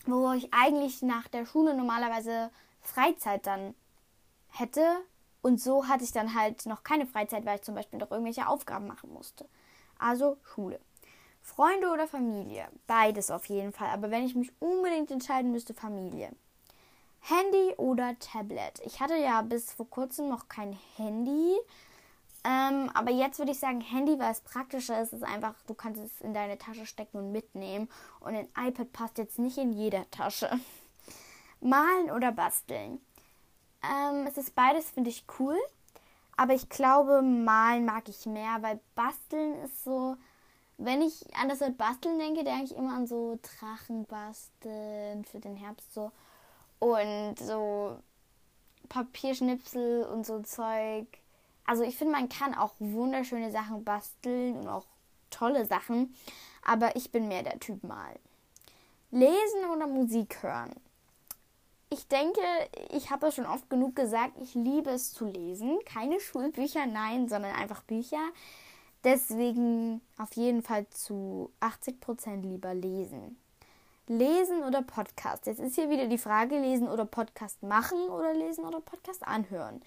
wo 0.07 0.33
ich 0.33 0.53
eigentlich 0.53 1.03
nach 1.03 1.29
der 1.29 1.47
Schule 1.47 1.75
normalerweise 1.75 2.51
Freizeit 2.81 3.47
dann 3.47 3.75
hätte. 4.49 4.85
Und 5.43 5.61
so 5.61 5.87
hatte 5.87 6.05
ich 6.05 6.13
dann 6.13 6.35
halt 6.35 6.67
noch 6.67 6.83
keine 6.83 7.07
Freizeit, 7.07 7.45
weil 7.45 7.57
ich 7.57 7.63
zum 7.63 7.75
Beispiel 7.75 7.99
noch 7.99 8.11
irgendwelche 8.11 8.49
Aufgaben 8.49 8.87
machen 8.87 9.13
musste. 9.13 9.49
Also 9.99 10.39
Schule. 10.43 10.81
Freunde 11.43 11.91
oder 11.91 12.09
Familie? 12.09 12.69
Beides 12.87 13.31
auf 13.31 13.47
jeden 13.47 13.73
Fall. 13.73 13.89
Aber 13.91 14.11
wenn 14.11 14.27
ich 14.27 14.35
mich 14.35 14.53
unbedingt 14.61 15.11
entscheiden 15.11 15.53
müsste, 15.53 15.75
Familie. 15.75 16.33
Handy 17.21 17.75
oder 17.77 18.17
Tablet? 18.19 18.81
Ich 18.85 19.01
hatte 19.01 19.17
ja 19.17 19.43
bis 19.43 19.73
vor 19.73 19.89
kurzem 19.89 20.29
noch 20.29 20.49
kein 20.49 20.77
Handy. 20.97 21.57
Ähm, 22.47 22.91
aber 22.95 23.11
jetzt 23.11 23.38
würde 23.41 23.50
ich 23.50 23.59
sagen, 23.59 23.81
Handy, 23.81 24.19
weil 24.21 24.31
es 24.31 24.41
praktischer 24.41 25.03
ist, 25.03 25.12
ist 25.12 25.25
einfach, 25.25 25.55
du 25.67 25.75
kannst 25.75 26.00
es 26.00 26.21
in 26.21 26.33
deine 26.33 26.59
Tasche 26.59 26.87
stecken 26.87 27.19
und 27.19 27.33
mitnehmen. 27.33 27.88
Und 28.21 28.37
ein 28.37 28.49
iPad 28.57 28.93
passt 28.93 29.19
jetzt 29.19 29.41
nicht 29.41 29.59
in 29.59 29.73
jeder 29.73 30.09
Tasche. 30.12 30.49
Malen 31.61 32.11
oder 32.12 32.31
basteln? 32.31 33.00
Ähm, 33.83 34.26
es 34.29 34.38
ist 34.38 34.55
beides, 34.55 34.88
finde 34.91 35.11
ich 35.11 35.25
cool. 35.41 35.57
Aber 36.37 36.55
ich 36.55 36.69
glaube, 36.69 37.21
malen 37.23 37.85
mag 37.85 38.09
ich 38.09 38.26
mehr, 38.26 38.59
weil 38.61 38.79
basteln 38.95 39.55
ist 39.65 39.83
so. 39.83 40.17
Wenn 40.79 41.00
ich 41.00 41.35
an 41.35 41.49
das 41.49 41.61
Wort 41.62 41.79
basteln 41.79 42.19
denke, 42.19 42.45
denke 42.45 42.65
ich 42.65 42.76
immer 42.76 42.95
an 42.95 43.07
so 43.07 43.38
Drachen 43.43 44.05
basteln 44.05 45.25
für 45.25 45.41
den 45.41 45.57
Herbst 45.57 45.95
so. 45.95 46.12
Und 46.79 47.38
so 47.38 47.99
Papierschnipsel 48.88 50.05
und 50.05 50.26
so 50.26 50.43
Zeug 50.43 51.07
also 51.66 51.82
ich 51.82 51.96
finde, 51.96 52.12
man 52.12 52.28
kann 52.28 52.54
auch 52.54 52.75
wunderschöne 52.78 53.50
Sachen 53.50 53.85
basteln 53.85 54.56
und 54.56 54.68
auch 54.68 54.87
tolle 55.30 55.66
Sachen, 55.66 56.14
aber 56.64 56.96
ich 56.96 57.11
bin 57.11 57.28
mehr 57.28 57.42
der 57.42 57.58
Typ 57.58 57.82
mal. 57.82 58.14
Lesen 59.11 59.64
oder 59.73 59.87
Musik 59.87 60.42
hören? 60.42 60.73
Ich 61.90 62.08
denke, 62.08 62.40
ich 62.90 63.11
habe 63.11 63.28
es 63.28 63.37
schon 63.37 63.46
oft 63.46 63.70
genug 63.70 63.94
gesagt, 63.94 64.32
ich 64.40 64.54
liebe 64.54 64.90
es 64.90 65.12
zu 65.12 65.25
lesen. 65.25 65.78
Keine 65.85 66.18
Schulbücher, 66.18 66.87
nein, 66.87 67.28
sondern 67.28 67.54
einfach 67.54 67.82
Bücher. 67.85 68.30
Deswegen 69.04 70.00
auf 70.18 70.35
jeden 70.35 70.62
Fall 70.62 70.88
zu 70.88 71.52
80% 71.61 72.42
lieber 72.42 72.75
lesen. 72.75 73.38
Lesen 74.08 74.64
oder 74.64 74.82
Podcast? 74.82 75.46
Jetzt 75.46 75.61
ist 75.61 75.76
hier 75.76 75.90
wieder 75.90 76.06
die 76.06 76.18
Frage, 76.18 76.58
lesen 76.58 76.88
oder 76.88 77.04
Podcast 77.04 77.62
machen 77.62 77.99
oder 78.08 78.35
lesen 78.35 78.64
oder 78.64 78.80
Podcast 78.80 79.26
anhören 79.26 79.80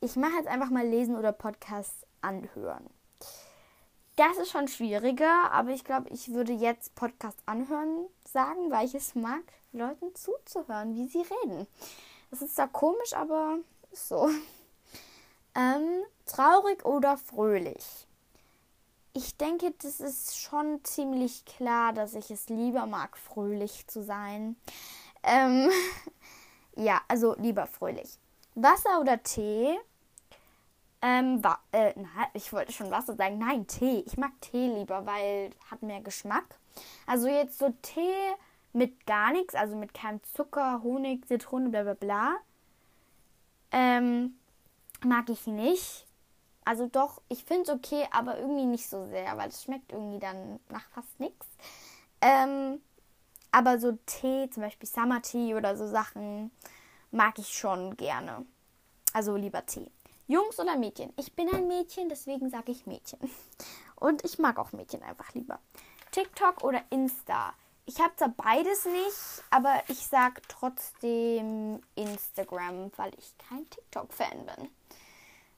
ich 0.00 0.16
mache 0.16 0.32
jetzt 0.36 0.48
einfach 0.48 0.70
mal 0.70 0.86
lesen 0.86 1.16
oder 1.16 1.32
Podcast 1.32 2.06
anhören. 2.22 2.88
Das 4.16 4.36
ist 4.38 4.50
schon 4.50 4.68
schwieriger, 4.68 5.50
aber 5.52 5.70
ich 5.70 5.84
glaube, 5.84 6.10
ich 6.10 6.32
würde 6.32 6.52
jetzt 6.52 6.94
Podcast 6.94 7.38
anhören 7.46 8.06
sagen, 8.24 8.70
weil 8.70 8.86
ich 8.86 8.94
es 8.94 9.14
mag, 9.14 9.42
Leuten 9.72 10.14
zuzuhören, 10.14 10.94
wie 10.94 11.06
sie 11.06 11.22
reden. 11.22 11.66
Das 12.30 12.42
ist 12.42 12.56
zwar 12.56 12.68
komisch, 12.68 13.14
aber 13.14 13.58
so. 13.92 14.28
Ähm, 15.56 16.04
traurig 16.26 16.84
oder 16.84 17.16
fröhlich? 17.16 18.06
Ich 19.14 19.36
denke, 19.36 19.74
das 19.82 19.98
ist 19.98 20.38
schon 20.38 20.78
ziemlich 20.84 21.44
klar, 21.44 21.92
dass 21.92 22.14
ich 22.14 22.30
es 22.30 22.48
lieber 22.48 22.86
mag, 22.86 23.16
fröhlich 23.16 23.84
zu 23.88 24.04
sein. 24.04 24.54
Ähm, 25.24 25.68
ja, 26.76 27.00
also 27.08 27.34
lieber 27.34 27.66
fröhlich. 27.66 28.16
Wasser 28.54 29.00
oder 29.00 29.20
Tee? 29.24 29.76
Ähm, 31.02 31.42
wa 31.42 31.58
äh, 31.72 31.94
na, 31.96 32.28
ich 32.34 32.52
wollte 32.52 32.72
schon 32.72 32.90
Wasser 32.90 33.16
sagen. 33.16 33.38
Nein, 33.38 33.66
Tee. 33.66 34.02
Ich 34.06 34.16
mag 34.16 34.32
Tee 34.40 34.68
lieber, 34.68 35.06
weil 35.06 35.50
hat 35.70 35.82
mehr 35.82 36.00
Geschmack. 36.00 36.58
Also 37.06 37.28
jetzt 37.28 37.58
so 37.58 37.74
Tee 37.82 38.34
mit 38.72 39.06
gar 39.06 39.32
nichts, 39.32 39.54
also 39.54 39.76
mit 39.76 39.94
keinem 39.94 40.22
Zucker, 40.22 40.82
Honig, 40.82 41.26
Zitrone, 41.26 41.70
bla 41.70 41.82
bla 41.82 41.94
bla. 41.94 42.36
Ähm, 43.72 44.36
mag 45.04 45.28
ich 45.30 45.46
nicht. 45.46 46.06
Also 46.64 46.86
doch, 46.86 47.22
ich 47.28 47.44
finde 47.44 47.62
es 47.62 47.68
okay, 47.70 48.06
aber 48.12 48.38
irgendwie 48.38 48.66
nicht 48.66 48.88
so 48.88 49.06
sehr, 49.06 49.36
weil 49.36 49.48
es 49.48 49.62
schmeckt 49.62 49.92
irgendwie 49.92 50.18
dann 50.18 50.60
nach 50.68 50.88
fast 50.90 51.18
nichts. 51.18 51.46
Ähm, 52.20 52.80
aber 53.50 53.80
so 53.80 53.98
Tee, 54.06 54.48
zum 54.50 54.62
Beispiel 54.62 54.88
Summer 54.88 55.22
Tea 55.22 55.54
oder 55.54 55.76
so 55.76 55.86
Sachen, 55.86 56.50
mag 57.10 57.38
ich 57.38 57.48
schon 57.48 57.96
gerne. 57.96 58.44
Also 59.12 59.34
lieber 59.36 59.64
Tee. 59.66 59.90
Jungs 60.30 60.60
oder 60.60 60.76
Mädchen? 60.76 61.12
Ich 61.16 61.34
bin 61.34 61.52
ein 61.52 61.66
Mädchen, 61.66 62.08
deswegen 62.08 62.50
sage 62.50 62.70
ich 62.70 62.86
Mädchen. 62.86 63.18
Und 63.96 64.24
ich 64.24 64.38
mag 64.38 64.60
auch 64.60 64.70
Mädchen 64.70 65.02
einfach 65.02 65.34
lieber. 65.34 65.58
TikTok 66.12 66.62
oder 66.62 66.82
Insta? 66.90 67.52
Ich 67.84 67.98
habe 68.00 68.14
zwar 68.14 68.28
beides 68.28 68.84
nicht, 68.84 69.44
aber 69.50 69.82
ich 69.88 70.06
sage 70.06 70.40
trotzdem 70.46 71.82
Instagram, 71.96 72.92
weil 72.96 73.10
ich 73.18 73.34
kein 73.38 73.68
TikTok-Fan 73.70 74.46
bin. 74.46 74.68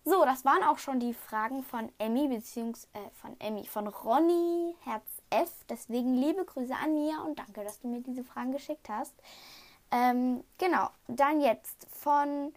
So, 0.06 0.24
das 0.24 0.46
waren 0.46 0.62
auch 0.62 0.78
schon 0.78 1.00
die 1.00 1.12
Fragen 1.12 1.62
von 1.62 1.92
Emmy, 1.98 2.28
beziehungsweise 2.28 2.88
äh, 2.94 3.10
von 3.20 3.38
Emmy, 3.40 3.66
von 3.66 3.88
Ronny 3.88 4.74
Herz 4.84 5.04
F. 5.28 5.52
Deswegen 5.68 6.14
liebe 6.14 6.46
Grüße 6.46 6.74
an 6.74 6.94
Mia 6.94 7.20
und 7.20 7.38
danke, 7.38 7.62
dass 7.62 7.78
du 7.80 7.88
mir 7.88 8.00
diese 8.00 8.24
Fragen 8.24 8.52
geschickt 8.52 8.88
hast. 8.88 9.14
Ähm, 9.90 10.42
genau, 10.56 10.88
dann 11.08 11.42
jetzt 11.42 11.86
von 11.92 12.54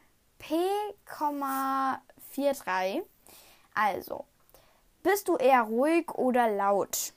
P,43. 2.35 3.01
Also, 3.73 4.25
bist 5.03 5.27
du 5.27 5.37
eher 5.37 5.61
ruhig 5.61 6.11
oder 6.11 6.49
laut? 6.49 7.13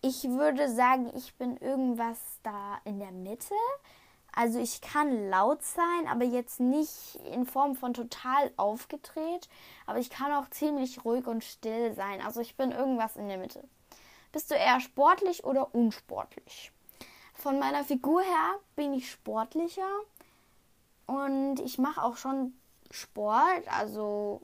Ich 0.00 0.24
würde 0.24 0.70
sagen, 0.70 1.10
ich 1.16 1.34
bin 1.34 1.56
irgendwas 1.56 2.18
da 2.42 2.78
in 2.84 2.98
der 2.98 3.12
Mitte. 3.12 3.54
Also 4.34 4.58
ich 4.58 4.80
kann 4.80 5.28
laut 5.28 5.62
sein, 5.62 6.08
aber 6.08 6.24
jetzt 6.24 6.58
nicht 6.58 7.16
in 7.32 7.44
Form 7.44 7.74
von 7.74 7.92
total 7.92 8.50
aufgedreht. 8.56 9.48
Aber 9.86 9.98
ich 9.98 10.10
kann 10.10 10.32
auch 10.32 10.48
ziemlich 10.50 11.04
ruhig 11.04 11.26
und 11.26 11.44
still 11.44 11.94
sein. 11.94 12.20
Also 12.22 12.40
ich 12.40 12.56
bin 12.56 12.72
irgendwas 12.72 13.16
in 13.16 13.28
der 13.28 13.38
Mitte. 13.38 13.62
Bist 14.32 14.50
du 14.50 14.54
eher 14.54 14.80
sportlich 14.80 15.44
oder 15.44 15.74
unsportlich? 15.74 16.72
Von 17.34 17.58
meiner 17.58 17.84
Figur 17.84 18.22
her 18.22 18.54
bin 18.76 18.94
ich 18.94 19.10
sportlicher. 19.10 19.90
Und 21.06 21.60
ich 21.60 21.78
mache 21.78 22.02
auch 22.02 22.16
schon 22.16 22.54
Sport, 22.90 23.66
also 23.68 24.40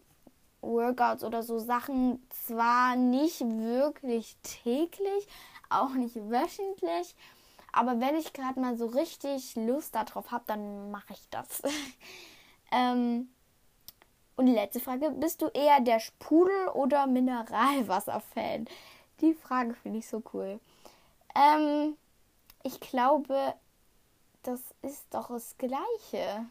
Workouts 0.61 1.25
oder 1.25 1.43
so 1.43 1.59
Sachen, 1.59 2.27
zwar 2.31 2.97
nicht 2.97 3.41
wirklich 3.41 4.37
täglich, 4.43 5.27
auch 5.71 5.91
nicht 5.95 6.17
wöchentlich, 6.17 7.15
aber 7.73 8.01
wenn 8.01 8.17
ich 8.17 8.33
gerade 8.33 8.59
mal 8.61 8.77
so 8.77 8.87
richtig 8.87 9.55
Lust 9.57 9.95
darauf 9.95 10.31
habe, 10.31 10.45
dann 10.47 10.91
mache 10.91 11.13
ich 11.13 11.29
das. 11.31 11.63
ähm, 12.73 13.29
Und 14.37 14.47
die 14.47 14.53
letzte 14.53 14.81
Frage, 14.81 15.11
bist 15.11 15.43
du 15.43 15.49
eher 15.49 15.81
der 15.81 16.01
Sprudel- 16.01 16.69
oder 16.69 17.07
Mineralwasser-Fan? 17.07 18.67
Die 19.21 19.35
Frage 19.35 19.75
finde 19.75 19.99
ich 19.99 20.09
so 20.09 20.23
cool. 20.33 20.61
Ähm, 21.35 21.97
ich 22.63 22.81
glaube, 22.81 23.55
das 24.45 24.61
ist 24.83 25.07
doch 25.11 25.29
das 25.29 25.57
Gleiche. 25.59 26.47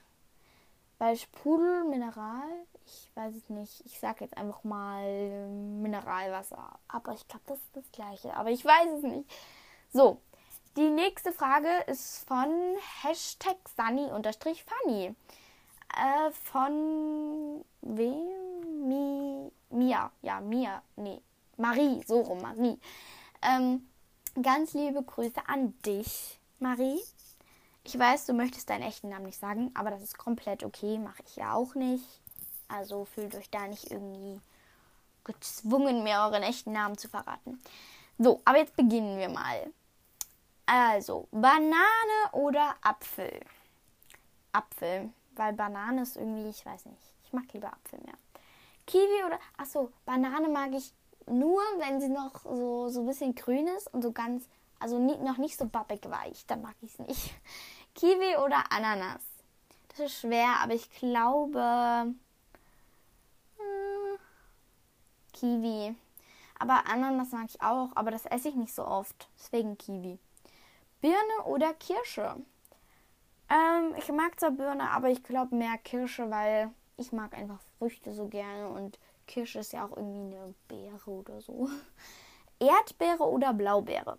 Weil 1.00 1.16
Sprudel, 1.16 1.86
Mineral, 1.86 2.50
ich 2.88 3.12
weiß 3.16 3.36
es 3.36 3.50
nicht. 3.50 3.86
Ich 3.86 4.00
sage 4.00 4.24
jetzt 4.24 4.38
einfach 4.38 4.64
mal 4.64 5.48
Mineralwasser. 5.50 6.80
Aber 6.88 7.14
ich 7.14 7.28
glaube, 7.28 7.44
das 7.48 7.60
ist 7.60 7.76
das 7.76 7.92
Gleiche. 7.92 8.34
Aber 8.36 8.50
ich 8.50 8.64
weiß 8.64 8.90
es 8.98 9.04
nicht. 9.04 9.30
So, 9.94 10.22
die 10.76 10.90
nächste 10.90 11.32
Frage 11.32 11.70
ist 11.88 12.28
von 12.28 12.76
Hashtag 13.02 13.58
Sunny-Funny. 13.76 15.16
Äh, 15.96 16.32
von 16.32 17.66
wem? 17.82 18.88
Mi, 18.88 19.52
Mia. 19.70 20.12
Ja, 20.22 20.40
Mia. 20.42 20.82
Nee, 20.96 21.22
Marie. 21.58 22.04
So 22.06 22.22
rum, 22.22 22.42
Marie. 22.42 22.80
Ähm, 23.42 23.88
ganz 24.42 24.74
liebe 24.74 25.04
Grüße 25.04 25.42
an 25.48 25.74
dich, 25.82 26.40
Marie. 26.60 27.00
Ich 27.84 27.98
weiß, 27.98 28.26
du 28.26 28.34
möchtest 28.34 28.70
deinen 28.70 28.84
echten 28.84 29.10
Namen 29.10 29.26
nicht 29.26 29.40
sagen, 29.40 29.72
aber 29.74 29.92
das 29.92 30.04
ist 30.04 30.18
komplett 30.18 30.64
okay. 30.64 31.00
Mache 31.00 31.24
ich 31.26 31.38
ja 31.38 31.54
auch 31.54 31.74
nicht. 31.74 32.06
Also 32.68 33.06
fühlt 33.06 33.36
euch 33.36 33.50
da 33.50 33.68
nicht 33.68 33.92
irgendwie 33.92 34.40
gezwungen, 35.24 36.04
mir 36.04 36.20
euren 36.22 36.44
echten 36.44 36.72
Namen 36.72 36.98
zu 36.98 37.08
verraten. 37.08 37.62
So, 38.18 38.42
aber 38.46 38.58
jetzt 38.58 38.76
beginnen 38.76 39.18
wir 39.18 39.30
mal. 39.30 39.72
Also, 40.66 41.28
Banane 41.32 42.32
oder 42.34 42.76
Apfel? 42.82 43.40
Apfel, 44.52 45.10
weil 45.36 45.54
Banane 45.54 46.02
ist 46.02 46.18
irgendwie, 46.18 46.50
ich 46.50 46.66
weiß 46.66 46.86
nicht, 46.88 47.14
ich 47.24 47.34
mag 47.34 47.46
lieber 47.54 47.72
Apfel 47.72 48.00
mehr. 48.04 48.16
Kiwi 48.86 49.24
oder, 49.26 49.40
achso, 49.58 49.92
Banane 50.06 50.50
mag 50.50 50.72
ich 50.74 50.94
nur, 51.28 51.62
wenn 51.78 52.02
sie 52.02 52.10
noch 52.10 52.44
so, 52.44 52.90
so 52.90 53.02
ein 53.02 53.08
bisschen 53.08 53.36
grün 53.36 53.68
ist 53.68 53.94
und 53.94 54.02
so 54.02 54.12
ganz, 54.12 54.46
also 54.80 54.98
nie, 54.98 55.18
noch 55.18 55.38
nicht 55.38 55.58
so 55.58 55.66
babbig 55.66 56.02
weich, 56.10 56.46
dann 56.48 56.62
mag 56.62 56.76
ich 56.82 56.92
es 56.92 57.00
nicht. 57.00 57.34
Kiwi 57.96 58.38
oder 58.38 58.72
Ananas? 58.72 59.22
Das 59.90 60.00
ist 60.00 60.20
schwer, 60.20 60.58
aber 60.62 60.74
ich 60.74 60.90
glaube, 60.92 62.14
hm, 63.58 64.20
Kiwi. 65.40 65.96
Aber 66.60 66.88
Ananas 66.88 67.32
mag 67.32 67.46
ich 67.50 67.62
auch, 67.62 67.90
aber 67.96 68.12
das 68.12 68.26
esse 68.26 68.50
ich 68.50 68.56
nicht 68.56 68.74
so 68.74 68.86
oft, 68.86 69.30
deswegen 69.38 69.78
Kiwi. 69.78 70.18
Birne 71.02 71.44
oder 71.46 71.74
Kirsche? 71.76 72.36
Ähm, 73.50 73.94
ich 73.98 74.12
mag 74.12 74.40
zwar 74.40 74.52
Birne, 74.52 74.90
aber 74.90 75.10
ich 75.10 75.24
glaube 75.24 75.56
mehr 75.56 75.78
Kirsche, 75.78 76.30
weil 76.32 76.72
ich 76.98 77.12
mag 77.12 77.36
einfach 77.36 77.60
Früchte 77.78 78.12
so 78.14 78.28
gerne 78.28 78.68
und 78.70 78.98
Kirsche 79.28 79.60
ist 79.60 79.74
ja 79.74 79.86
auch 79.86 79.96
irgendwie 79.96 80.36
eine 80.36 80.56
Beere 80.68 81.12
oder 81.12 81.40
so. 81.42 81.70
Erdbeere 82.60 83.24
oder 83.24 83.54
Blaubeere? 83.54 84.18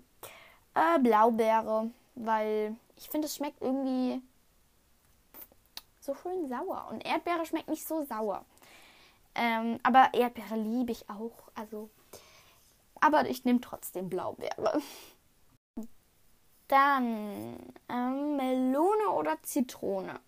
Äh, 0.75 1.01
Blaubeere, 1.01 1.91
weil 2.15 2.77
ich 2.97 3.11
finde, 3.11 3.27
es 3.27 3.35
schmeckt 3.35 3.61
irgendwie 3.61 4.23
so 6.01 6.15
schön 6.15 6.49
sauer. 6.49 6.89
Und 6.91 7.05
Erdbeere 7.05 7.45
schmeckt 7.45 7.69
nicht 7.69 7.87
so 7.87 8.05
sauer. 8.05 8.45
Ähm, 9.39 9.79
aber 9.85 10.13
Erdbeere 10.15 10.57
liebe 10.57 10.91
ich 10.91 11.09
auch. 11.09 11.49
Also, 11.55 11.91
aber 13.01 13.29
ich 13.29 13.45
nehme 13.45 13.61
trotzdem 13.61 14.09
Blaubeere. 14.11 14.83
Dann 16.67 17.57
ähm, 17.89 18.37
Melone 18.37 19.11
oder 19.13 19.41
Zitrone? 19.43 20.21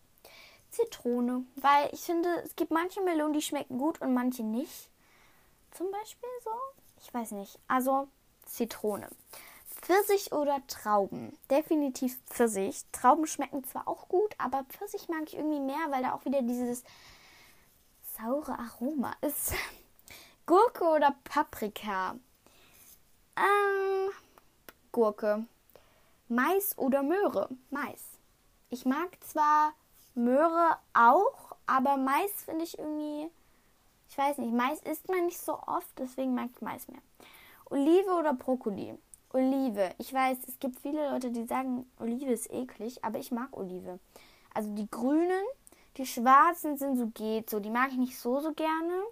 Zitrone, 0.70 1.44
weil 1.56 1.90
ich 1.92 2.00
finde, 2.00 2.28
es 2.44 2.54
gibt 2.54 2.70
manche 2.70 3.00
Melonen, 3.00 3.32
die 3.32 3.42
schmecken 3.42 3.78
gut 3.78 4.00
und 4.00 4.14
manche 4.14 4.44
nicht. 4.44 4.88
Zum 5.72 5.90
Beispiel 5.90 6.28
so, 6.44 6.50
ich 7.02 7.12
weiß 7.12 7.32
nicht. 7.32 7.58
Also 7.66 8.06
Zitrone. 8.46 9.08
Pfirsich 9.82 10.32
oder 10.32 10.64
Trauben? 10.68 11.36
Definitiv 11.50 12.20
Pfirsich. 12.26 12.84
Trauben 12.92 13.26
schmecken 13.26 13.64
zwar 13.64 13.88
auch 13.88 14.08
gut, 14.08 14.34
aber 14.38 14.64
Pfirsich 14.68 15.08
mag 15.08 15.24
ich 15.24 15.34
irgendwie 15.34 15.60
mehr, 15.60 15.90
weil 15.90 16.02
da 16.02 16.14
auch 16.14 16.24
wieder 16.24 16.42
dieses 16.42 16.84
saure 18.20 18.58
Aroma 18.58 19.12
ist. 19.20 19.54
Gurke 20.46 20.84
oder 20.84 21.14
Paprika? 21.24 22.16
Ähm, 23.36 24.10
Gurke. 24.92 25.46
Mais 26.28 26.76
oder 26.78 27.02
Möhre? 27.02 27.48
Mais. 27.70 28.02
Ich 28.68 28.84
mag 28.84 29.08
zwar 29.20 29.72
Möhre 30.14 30.76
auch, 30.92 31.56
aber 31.66 31.96
Mais 31.96 32.30
finde 32.44 32.64
ich 32.64 32.78
irgendwie, 32.78 33.30
ich 34.08 34.18
weiß 34.18 34.38
nicht, 34.38 34.52
Mais 34.52 34.80
isst 34.82 35.08
man 35.08 35.26
nicht 35.26 35.40
so 35.40 35.58
oft, 35.66 35.98
deswegen 35.98 36.34
mag 36.34 36.50
ich 36.54 36.60
Mais 36.60 36.88
mehr. 36.88 37.02
Olive 37.66 38.10
oder 38.10 38.34
Brokkoli? 38.34 38.98
Olive. 39.32 39.94
Ich 39.98 40.12
weiß, 40.12 40.38
es 40.48 40.58
gibt 40.58 40.80
viele 40.80 41.10
Leute, 41.10 41.30
die 41.30 41.44
sagen, 41.46 41.88
Olive 41.98 42.32
ist 42.32 42.50
eklig, 42.50 43.04
aber 43.04 43.18
ich 43.18 43.30
mag 43.30 43.56
Olive. 43.56 44.00
Also 44.52 44.74
die 44.74 44.90
grünen, 44.90 45.44
die 46.00 46.06
schwarzen 46.06 46.78
sind 46.78 46.96
so 46.96 47.08
geht 47.08 47.50
so, 47.50 47.60
die 47.60 47.68
mag 47.68 47.90
ich 47.90 47.98
nicht 47.98 48.18
so, 48.18 48.40
so 48.40 48.54
gerne. 48.54 49.02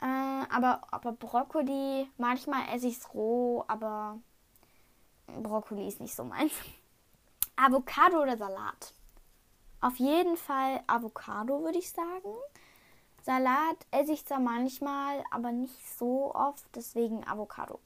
Äh, 0.00 0.46
aber, 0.50 0.80
aber 0.90 1.12
Brokkoli, 1.12 2.08
manchmal 2.16 2.74
esse 2.74 2.86
ich 2.88 2.96
es 2.96 3.12
roh, 3.12 3.64
aber 3.68 4.18
Brokkoli 5.26 5.86
ist 5.86 6.00
nicht 6.00 6.14
so 6.14 6.24
meins. 6.24 6.52
Avocado 7.56 8.22
oder 8.22 8.38
Salat? 8.38 8.94
Auf 9.82 9.96
jeden 9.96 10.38
Fall 10.38 10.82
Avocado, 10.86 11.62
würde 11.62 11.78
ich 11.78 11.90
sagen. 11.90 12.32
Salat 13.22 13.76
esse 13.90 14.12
ich 14.12 14.24
zwar 14.24 14.40
manchmal, 14.40 15.22
aber 15.30 15.52
nicht 15.52 15.86
so 15.98 16.34
oft, 16.34 16.64
deswegen 16.74 17.28
Avocado. 17.28 17.78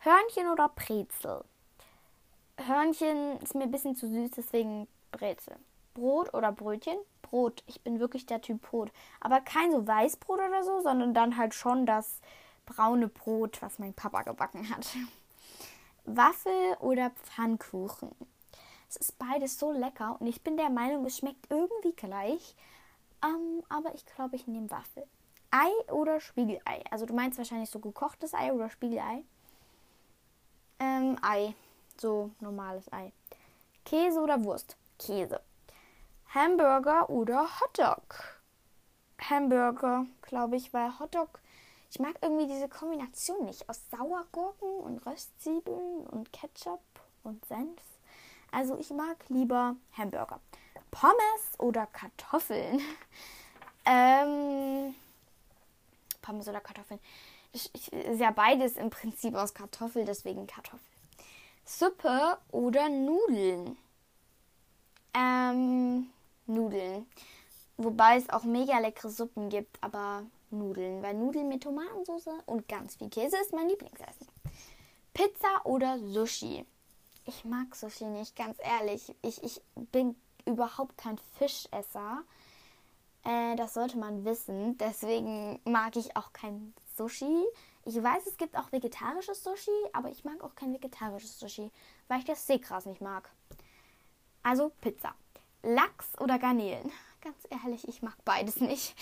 Hörnchen 0.00 0.48
oder 0.48 0.68
Brezel? 0.68 1.44
Hörnchen 2.58 3.40
ist 3.40 3.54
mir 3.54 3.64
ein 3.64 3.70
bisschen 3.70 3.96
zu 3.96 4.06
süß, 4.06 4.32
deswegen 4.32 4.86
Brezel. 5.12 5.56
Brot 5.96 6.34
oder 6.34 6.52
Brötchen? 6.52 6.98
Brot. 7.22 7.64
Ich 7.66 7.80
bin 7.80 7.98
wirklich 7.98 8.26
der 8.26 8.42
Typ 8.42 8.60
Brot. 8.62 8.92
Aber 9.20 9.40
kein 9.40 9.72
so 9.72 9.86
Weißbrot 9.86 10.38
oder 10.38 10.62
so, 10.62 10.80
sondern 10.80 11.14
dann 11.14 11.36
halt 11.38 11.54
schon 11.54 11.86
das 11.86 12.20
braune 12.66 13.08
Brot, 13.08 13.62
was 13.62 13.78
mein 13.78 13.94
Papa 13.94 14.22
gebacken 14.22 14.68
hat. 14.68 14.86
Waffel 16.04 16.76
oder 16.80 17.10
Pfannkuchen. 17.10 18.10
Es 18.88 18.96
ist 18.96 19.18
beides 19.18 19.58
so 19.58 19.72
lecker 19.72 20.16
und 20.20 20.26
ich 20.26 20.42
bin 20.42 20.56
der 20.56 20.70
Meinung, 20.70 21.04
es 21.06 21.18
schmeckt 21.18 21.46
irgendwie 21.50 21.92
gleich. 21.92 22.54
Ähm, 23.24 23.62
aber 23.68 23.94
ich 23.94 24.04
glaube, 24.06 24.36
ich 24.36 24.46
nehme 24.46 24.70
Waffel. 24.70 25.04
Ei 25.50 25.92
oder 25.92 26.20
Spiegelei? 26.20 26.84
Also 26.90 27.06
du 27.06 27.14
meinst 27.14 27.38
wahrscheinlich 27.38 27.70
so 27.70 27.80
gekochtes 27.80 28.34
Ei 28.34 28.52
oder 28.52 28.68
Spiegelei? 28.68 29.24
Ähm, 30.78 31.16
Ei. 31.22 31.54
So 31.96 32.30
normales 32.40 32.92
Ei. 32.92 33.12
Käse 33.84 34.20
oder 34.20 34.44
Wurst? 34.44 34.76
Käse. 34.98 35.40
Hamburger 36.36 37.08
oder 37.08 37.48
Hotdog? 37.60 38.42
Hamburger, 39.18 40.04
glaube 40.20 40.56
ich, 40.56 40.74
weil 40.74 40.98
Hotdog 40.98 41.40
ich 41.90 41.98
mag 41.98 42.16
irgendwie 42.20 42.46
diese 42.46 42.68
Kombination 42.68 43.46
nicht 43.46 43.66
aus 43.70 43.80
Sauergurken 43.90 44.68
und 44.80 45.06
Röstzwiebeln 45.06 46.06
und 46.06 46.30
Ketchup 46.30 46.82
und 47.22 47.42
Senf. 47.46 47.80
Also 48.52 48.76
ich 48.78 48.90
mag 48.90 49.16
lieber 49.28 49.76
Hamburger. 49.96 50.40
Pommes 50.90 51.58
oder 51.58 51.86
Kartoffeln? 51.86 52.82
ähm, 53.86 54.94
Pommes 56.20 56.46
oder 56.48 56.60
Kartoffeln? 56.60 57.00
Ich, 57.52 57.70
ich, 57.72 57.90
ist 57.90 58.20
ja 58.20 58.30
beides 58.30 58.76
im 58.76 58.90
Prinzip 58.90 59.34
aus 59.36 59.54
Kartoffel, 59.54 60.04
deswegen 60.04 60.46
Kartoffel. 60.46 60.80
Suppe 61.64 62.36
oder 62.50 62.90
Nudeln? 62.90 63.78
Ähm, 65.14 66.10
Nudeln. 66.46 67.06
Wobei 67.76 68.16
es 68.16 68.30
auch 68.30 68.44
mega 68.44 68.78
leckere 68.78 69.10
Suppen 69.10 69.48
gibt, 69.48 69.76
aber 69.82 70.24
Nudeln, 70.50 71.02
weil 71.02 71.14
Nudeln 71.14 71.48
mit 71.48 71.62
Tomatensauce 71.62 72.28
und 72.46 72.68
ganz 72.68 72.96
viel 72.96 73.10
Käse 73.10 73.36
ist 73.36 73.52
mein 73.52 73.68
Lieblingsessen. 73.68 74.26
Pizza 75.12 75.64
oder 75.64 75.98
Sushi? 75.98 76.64
Ich 77.24 77.44
mag 77.44 77.74
Sushi 77.74 78.04
nicht, 78.04 78.36
ganz 78.36 78.56
ehrlich. 78.60 79.14
Ich, 79.22 79.42
ich 79.42 79.60
bin 79.74 80.14
überhaupt 80.46 80.96
kein 80.96 81.18
Fischesser. 81.38 82.22
Äh, 83.24 83.56
das 83.56 83.74
sollte 83.74 83.98
man 83.98 84.24
wissen. 84.24 84.78
Deswegen 84.78 85.60
mag 85.64 85.96
ich 85.96 86.16
auch 86.16 86.32
kein 86.32 86.72
Sushi. 86.96 87.44
Ich 87.84 88.00
weiß, 88.00 88.26
es 88.26 88.36
gibt 88.36 88.56
auch 88.56 88.72
vegetarisches 88.72 89.42
Sushi, 89.42 89.70
aber 89.92 90.10
ich 90.10 90.24
mag 90.24 90.42
auch 90.42 90.54
kein 90.54 90.72
vegetarisches 90.72 91.38
Sushi, 91.38 91.70
weil 92.08 92.20
ich 92.20 92.24
das 92.24 92.46
Seegras 92.46 92.86
nicht 92.86 93.00
mag. 93.00 93.30
Also 94.42 94.70
Pizza. 94.80 95.14
Lachs 95.62 96.18
oder 96.20 96.38
Garnelen? 96.38 96.92
Ganz 97.20 97.36
ehrlich, 97.50 97.88
ich 97.88 98.02
mag 98.02 98.16
beides 98.24 98.60
nicht 98.60 98.94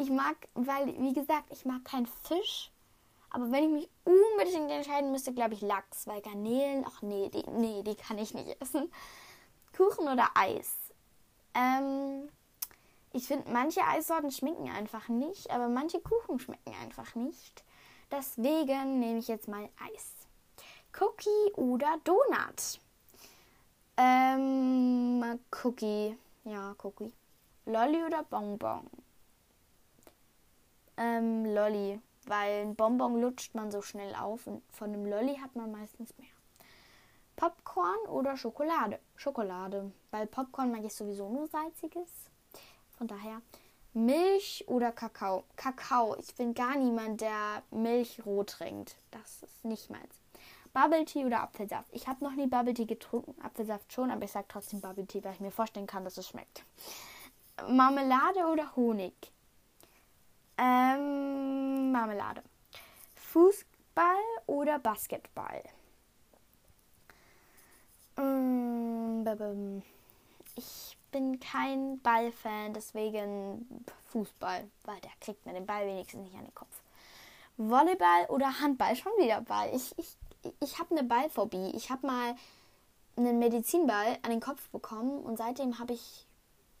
ich 0.00 0.10
mag, 0.10 0.36
weil, 0.54 0.86
wie 0.98 1.12
gesagt, 1.12 1.50
ich 1.50 1.64
mag 1.64 1.84
keinen 1.84 2.06
Fisch. 2.06 2.70
Aber 3.28 3.52
wenn 3.52 3.64
ich 3.64 3.70
mich 3.70 3.90
unbedingt 4.04 4.70
entscheiden 4.70 5.12
müsste, 5.12 5.32
glaube 5.32 5.54
ich 5.54 5.60
Lachs, 5.60 6.06
weil 6.06 6.20
Garnelen, 6.20 6.84
ach 6.86 7.02
nee, 7.02 7.28
die, 7.28 7.48
nee, 7.50 7.82
die 7.82 7.94
kann 7.94 8.18
ich 8.18 8.34
nicht 8.34 8.60
essen. 8.60 8.90
Kuchen 9.76 10.08
oder 10.08 10.28
Eis? 10.34 10.72
Ähm, 11.54 12.28
Ich 13.12 13.26
finde, 13.26 13.50
manche 13.50 13.82
Eissorten 13.84 14.30
schmecken 14.30 14.70
einfach 14.70 15.08
nicht, 15.08 15.50
aber 15.50 15.68
manche 15.68 16.00
Kuchen 16.00 16.38
schmecken 16.38 16.74
einfach 16.82 17.14
nicht. 17.14 17.64
Deswegen 18.10 19.00
nehme 19.00 19.18
ich 19.18 19.28
jetzt 19.28 19.48
mal 19.48 19.68
Eis. 19.92 20.12
Cookie 20.98 21.52
oder 21.54 21.98
Donut? 22.04 22.80
Ähm, 24.02 25.38
Cookie. 25.62 26.16
Ja, 26.44 26.74
Cookie. 26.82 27.12
Lolli 27.66 28.02
oder 28.02 28.22
Bonbon? 28.22 28.88
Ähm, 30.96 31.44
Lolli. 31.44 32.00
Weil 32.24 32.62
ein 32.62 32.74
Bonbon 32.76 33.20
lutscht 33.20 33.54
man 33.54 33.70
so 33.70 33.82
schnell 33.82 34.14
auf 34.14 34.46
und 34.46 34.62
von 34.72 34.94
einem 34.94 35.04
Lolli 35.04 35.36
hat 35.36 35.54
man 35.54 35.70
meistens 35.70 36.16
mehr. 36.16 36.30
Popcorn 37.36 38.08
oder 38.08 38.38
Schokolade? 38.38 38.98
Schokolade. 39.16 39.92
Weil 40.10 40.26
Popcorn 40.26 40.72
mag 40.72 40.82
ich 40.82 40.94
sowieso 40.94 41.28
nur 41.28 41.46
salziges. 41.48 42.08
Von 42.96 43.06
daher 43.06 43.42
Milch 43.92 44.64
oder 44.66 44.92
Kakao? 44.92 45.44
Kakao. 45.56 46.16
Ich 46.16 46.34
bin 46.36 46.54
gar 46.54 46.74
niemand, 46.76 47.20
der 47.20 47.62
Milch 47.70 48.24
roh 48.24 48.44
trinkt. 48.44 48.96
Das 49.10 49.42
ist 49.42 49.62
nicht 49.66 49.90
meins. 49.90 50.14
Bubble 50.72 51.04
Tea 51.04 51.24
oder 51.24 51.42
Apfelsaft? 51.42 51.88
Ich 51.92 52.06
habe 52.06 52.24
noch 52.24 52.32
nie 52.32 52.46
Bubble 52.46 52.74
Tea 52.74 52.86
getrunken. 52.86 53.34
Apfelsaft 53.42 53.92
schon, 53.92 54.10
aber 54.10 54.24
ich 54.24 54.32
sage 54.32 54.46
trotzdem 54.48 54.80
Bubble 54.80 55.06
Tea, 55.06 55.22
weil 55.24 55.34
ich 55.34 55.40
mir 55.40 55.50
vorstellen 55.50 55.86
kann, 55.86 56.04
dass 56.04 56.16
es 56.16 56.28
schmeckt. 56.28 56.64
Marmelade 57.68 58.46
oder 58.46 58.74
Honig? 58.76 59.14
Ähm, 60.56 61.90
Marmelade. 61.92 62.42
Fußball 63.14 64.22
oder 64.46 64.78
Basketball? 64.78 65.62
Mm, 68.16 69.80
ich 70.56 70.96
bin 71.10 71.40
kein 71.40 72.00
Ballfan, 72.00 72.74
deswegen 72.74 73.84
Fußball, 74.06 74.70
weil 74.84 75.00
der 75.00 75.10
kriegt 75.20 75.44
mir 75.46 75.52
den 75.52 75.66
Ball 75.66 75.86
wenigstens 75.86 76.22
nicht 76.22 76.34
an 76.34 76.44
den 76.44 76.54
Kopf. 76.54 76.82
Volleyball 77.56 78.26
oder 78.28 78.60
Handball? 78.60 78.96
Schon 78.96 79.12
wieder 79.18 79.40
Ball. 79.42 79.70
Ich, 79.74 79.96
ich, 79.98 80.16
ich 80.60 80.78
habe 80.78 80.96
eine 80.96 81.04
Ballphobie. 81.04 81.72
Ich 81.74 81.90
habe 81.90 82.06
mal 82.06 82.34
einen 83.16 83.38
Medizinball 83.38 84.18
an 84.22 84.30
den 84.30 84.40
Kopf 84.40 84.68
bekommen 84.70 85.22
und 85.22 85.36
seitdem 85.36 85.78
habe 85.78 85.92
ich 85.92 86.26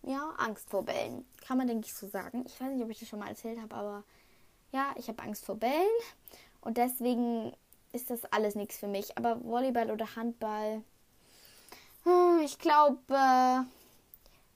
ja 0.02 0.30
Angst 0.38 0.70
vor 0.70 0.84
Bällen. 0.84 1.26
Kann 1.46 1.58
man, 1.58 1.66
denke 1.66 1.86
ich, 1.86 1.94
so 1.94 2.08
sagen. 2.08 2.44
Ich 2.46 2.60
weiß 2.60 2.70
nicht, 2.70 2.82
ob 2.82 2.90
ich 2.90 3.00
das 3.00 3.08
schon 3.08 3.18
mal 3.18 3.28
erzählt 3.28 3.60
habe, 3.60 3.74
aber 3.74 4.04
ja, 4.72 4.94
ich 4.96 5.08
habe 5.08 5.22
Angst 5.22 5.44
vor 5.44 5.56
Bällen 5.56 5.88
und 6.60 6.76
deswegen 6.76 7.52
ist 7.92 8.10
das 8.10 8.24
alles 8.26 8.54
nichts 8.54 8.78
für 8.78 8.88
mich. 8.88 9.16
Aber 9.18 9.42
Volleyball 9.44 9.90
oder 9.90 10.16
Handball, 10.16 10.82
hm, 12.04 12.40
ich 12.44 12.58
glaube 12.58 12.98
äh, 13.10 13.60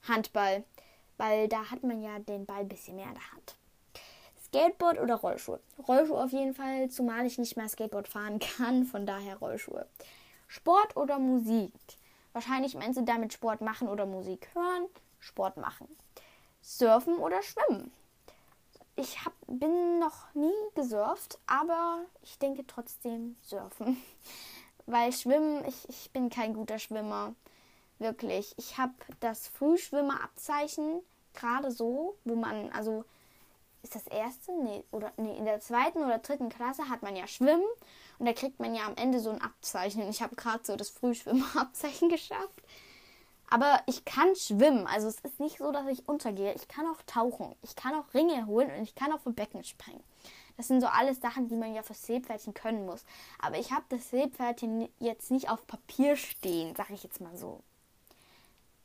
Handball, 0.08 0.64
weil 1.16 1.48
da 1.48 1.70
hat 1.70 1.82
man 1.82 2.00
ja 2.02 2.18
den 2.18 2.46
Ball 2.46 2.60
ein 2.60 2.68
bisschen 2.68 2.96
mehr 2.96 3.08
in 3.08 3.14
der 3.14 3.32
Hand. 3.32 3.56
Skateboard 4.54 5.00
oder 5.00 5.16
Rollschuhe? 5.16 5.58
Rollschuhe 5.88 6.22
auf 6.22 6.30
jeden 6.30 6.54
Fall, 6.54 6.88
zumal 6.88 7.26
ich 7.26 7.38
nicht 7.38 7.56
mehr 7.56 7.68
Skateboard 7.68 8.06
fahren 8.06 8.38
kann, 8.56 8.84
von 8.84 9.04
daher 9.04 9.36
Rollschuhe. 9.38 9.86
Sport 10.46 10.96
oder 10.96 11.18
Musik? 11.18 11.72
Wahrscheinlich 12.32 12.74
meinst 12.76 12.98
du 12.98 13.02
damit 13.02 13.32
Sport 13.32 13.60
machen 13.60 13.88
oder 13.88 14.06
Musik 14.06 14.48
hören, 14.54 14.86
Sport 15.18 15.56
machen. 15.56 15.88
Surfen 16.62 17.16
oder 17.16 17.42
Schwimmen? 17.42 17.90
Ich 18.94 19.24
hab, 19.24 19.32
bin 19.48 19.98
noch 19.98 20.32
nie 20.34 20.52
gesurft, 20.76 21.38
aber 21.48 22.04
ich 22.22 22.38
denke 22.38 22.64
trotzdem 22.64 23.34
Surfen. 23.42 24.00
Weil 24.86 25.12
Schwimmen, 25.12 25.64
ich, 25.66 25.88
ich 25.88 26.12
bin 26.12 26.30
kein 26.30 26.54
guter 26.54 26.78
Schwimmer. 26.78 27.34
Wirklich. 27.98 28.54
Ich 28.56 28.78
habe 28.78 28.92
das 29.18 29.48
Frühschwimmerabzeichen 29.48 31.00
gerade 31.32 31.72
so, 31.72 32.16
wo 32.24 32.36
man, 32.36 32.70
also 32.70 33.04
ist 33.84 33.94
das 33.94 34.06
erste? 34.06 34.52
Nee, 34.62 34.82
oder 34.90 35.12
nee, 35.18 35.36
in 35.36 35.44
der 35.44 35.60
zweiten 35.60 35.98
oder 35.98 36.18
dritten 36.18 36.48
Klasse 36.48 36.88
hat 36.88 37.02
man 37.02 37.14
ja 37.14 37.26
Schwimmen 37.26 37.66
und 38.18 38.26
da 38.26 38.32
kriegt 38.32 38.58
man 38.58 38.74
ja 38.74 38.86
am 38.86 38.96
Ende 38.96 39.20
so 39.20 39.30
ein 39.30 39.40
Abzeichen. 39.40 40.08
Ich 40.08 40.22
habe 40.22 40.34
gerade 40.36 40.64
so 40.64 40.74
das 40.74 40.88
Frühschwimmerabzeichen 40.88 42.08
geschafft. 42.10 42.62
Aber 43.50 43.80
ich 43.86 44.04
kann 44.06 44.34
schwimmen. 44.34 44.86
Also 44.86 45.06
es 45.06 45.20
ist 45.20 45.38
nicht 45.38 45.58
so, 45.58 45.70
dass 45.70 45.86
ich 45.86 46.08
untergehe. 46.08 46.54
Ich 46.54 46.66
kann 46.66 46.86
auch 46.86 47.02
tauchen. 47.06 47.54
Ich 47.62 47.76
kann 47.76 47.94
auch 47.94 48.14
Ringe 48.14 48.46
holen 48.46 48.70
und 48.70 48.82
ich 48.82 48.94
kann 48.94 49.12
auch 49.12 49.20
vom 49.20 49.34
Becken 49.34 49.62
springen. 49.62 50.02
Das 50.56 50.68
sind 50.68 50.80
so 50.80 50.86
alles 50.86 51.20
Sachen, 51.20 51.48
die 51.48 51.56
man 51.56 51.74
ja 51.74 51.82
fürs 51.82 52.06
Seepferdchen 52.06 52.54
können 52.54 52.86
muss. 52.86 53.04
Aber 53.38 53.58
ich 53.58 53.70
habe 53.70 53.84
das 53.90 54.10
Seepferdchen 54.10 54.88
jetzt 54.98 55.30
nicht 55.30 55.50
auf 55.50 55.66
Papier 55.66 56.16
stehen, 56.16 56.74
sage 56.74 56.94
ich 56.94 57.02
jetzt 57.02 57.20
mal 57.20 57.36
so. 57.36 57.60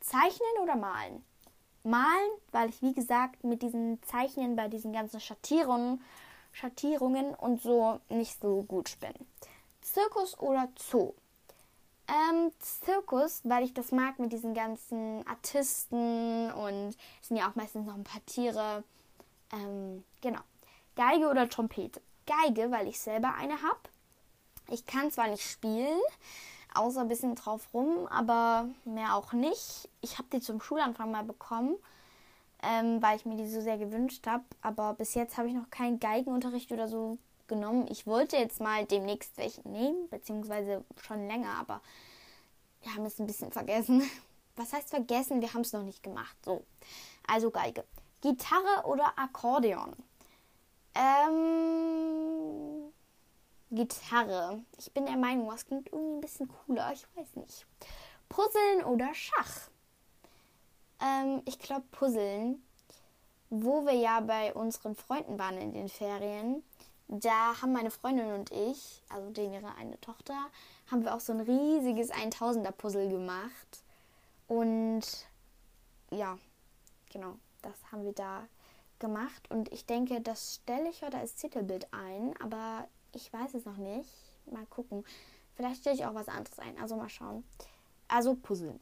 Zeichnen 0.00 0.62
oder 0.62 0.76
malen? 0.76 1.24
Malen, 1.82 2.30
weil 2.52 2.68
ich 2.68 2.82
wie 2.82 2.92
gesagt 2.92 3.42
mit 3.44 3.62
diesen 3.62 4.02
Zeichnen 4.02 4.56
bei 4.56 4.68
diesen 4.68 4.92
ganzen 4.92 5.20
Schattierungen, 5.20 6.02
Schattierungen 6.52 7.34
und 7.34 7.62
so 7.62 8.00
nicht 8.08 8.40
so 8.40 8.62
gut 8.62 8.98
bin. 9.00 9.14
Zirkus 9.80 10.38
oder 10.38 10.68
Zoo? 10.76 11.14
Ähm, 12.08 12.50
Zirkus, 12.58 13.40
weil 13.44 13.64
ich 13.64 13.72
das 13.72 13.92
mag 13.92 14.18
mit 14.18 14.32
diesen 14.32 14.52
ganzen 14.52 15.26
Artisten 15.26 16.50
und 16.50 16.96
es 17.22 17.28
sind 17.28 17.36
ja 17.36 17.48
auch 17.48 17.54
meistens 17.54 17.86
noch 17.86 17.94
ein 17.94 18.04
paar 18.04 18.24
Tiere. 18.26 18.82
Ähm, 19.52 20.04
genau. 20.20 20.40
Geige 20.96 21.28
oder 21.28 21.48
Trompete? 21.48 22.00
Geige, 22.26 22.70
weil 22.70 22.88
ich 22.88 22.98
selber 22.98 23.34
eine 23.34 23.62
habe. 23.62 23.80
Ich 24.68 24.86
kann 24.86 25.10
zwar 25.10 25.28
nicht 25.28 25.42
spielen, 25.42 26.00
außer 26.74 27.00
ein 27.00 27.08
bisschen 27.08 27.34
drauf 27.34 27.68
rum, 27.72 28.06
aber 28.08 28.68
mehr 28.84 29.14
auch 29.16 29.32
nicht. 29.32 29.88
Ich 30.00 30.18
habe 30.18 30.28
die 30.32 30.40
zum 30.40 30.60
Schulanfang 30.60 31.10
mal 31.10 31.24
bekommen, 31.24 31.76
ähm, 32.62 33.02
weil 33.02 33.16
ich 33.16 33.26
mir 33.26 33.36
die 33.36 33.48
so 33.48 33.60
sehr 33.60 33.78
gewünscht 33.78 34.26
habe. 34.26 34.44
Aber 34.62 34.94
bis 34.94 35.14
jetzt 35.14 35.38
habe 35.38 35.48
ich 35.48 35.54
noch 35.54 35.70
keinen 35.70 36.00
Geigenunterricht 36.00 36.72
oder 36.72 36.88
so 36.88 37.18
genommen. 37.48 37.86
Ich 37.90 38.06
wollte 38.06 38.36
jetzt 38.36 38.60
mal 38.60 38.86
demnächst 38.86 39.36
welchen 39.36 39.70
nehmen, 39.72 40.08
beziehungsweise 40.08 40.84
schon 41.02 41.26
länger, 41.26 41.54
aber 41.58 41.80
wir 42.82 42.94
haben 42.94 43.04
es 43.04 43.18
ein 43.18 43.26
bisschen 43.26 43.52
vergessen. 43.52 44.02
Was 44.56 44.72
heißt 44.72 44.90
vergessen? 44.90 45.40
Wir 45.40 45.52
haben 45.52 45.62
es 45.62 45.72
noch 45.72 45.82
nicht 45.82 46.02
gemacht. 46.02 46.36
So, 46.44 46.64
also 47.26 47.50
Geige. 47.50 47.84
Gitarre 48.20 48.86
oder 48.86 49.18
Akkordeon? 49.18 49.94
Ähm, 50.94 52.79
Gitarre. 53.70 54.62
Ich 54.78 54.92
bin 54.92 55.06
der 55.06 55.16
Meinung, 55.16 55.48
was 55.48 55.66
klingt 55.66 55.88
irgendwie 55.92 56.16
ein 56.16 56.20
bisschen 56.20 56.48
cooler. 56.48 56.92
Ich 56.92 57.06
weiß 57.14 57.36
nicht. 57.36 57.66
Puzzeln 58.28 58.84
oder 58.84 59.14
Schach? 59.14 59.70
Ähm, 61.00 61.42
ich 61.44 61.58
glaube 61.58 61.84
Puzzeln. 61.92 62.62
Wo 63.48 63.84
wir 63.84 63.94
ja 63.94 64.20
bei 64.20 64.54
unseren 64.54 64.94
Freunden 64.94 65.38
waren 65.38 65.58
in 65.58 65.72
den 65.72 65.88
Ferien, 65.88 66.62
da 67.08 67.60
haben 67.60 67.72
meine 67.72 67.90
Freundin 67.90 68.32
und 68.32 68.52
ich, 68.52 69.02
also 69.08 69.30
den 69.30 69.52
ihre 69.52 69.74
eine 69.74 70.00
Tochter, 70.00 70.46
haben 70.88 71.02
wir 71.02 71.14
auch 71.14 71.20
so 71.20 71.32
ein 71.32 71.40
riesiges 71.40 72.12
1000er 72.12 72.70
Puzzle 72.70 73.08
gemacht. 73.08 73.82
Und 74.46 75.02
ja, 76.12 76.38
genau, 77.12 77.34
das 77.62 77.74
haben 77.90 78.04
wir 78.04 78.12
da 78.12 78.46
gemacht. 79.00 79.50
Und 79.50 79.72
ich 79.72 79.86
denke, 79.86 80.20
das 80.20 80.60
stelle 80.62 80.88
ich 80.88 81.02
heute 81.02 81.18
als 81.18 81.34
Titelbild 81.34 81.92
ein, 81.92 82.34
aber 82.40 82.86
ich 83.14 83.32
weiß 83.32 83.54
es 83.54 83.64
noch 83.64 83.76
nicht. 83.76 84.08
Mal 84.46 84.66
gucken. 84.66 85.04
Vielleicht 85.54 85.80
stelle 85.80 85.96
ich 85.96 86.06
auch 86.06 86.14
was 86.14 86.28
anderes 86.28 86.58
ein. 86.58 86.78
Also 86.78 86.96
mal 86.96 87.08
schauen. 87.08 87.44
Also 88.08 88.34
Puzzle. 88.34 88.78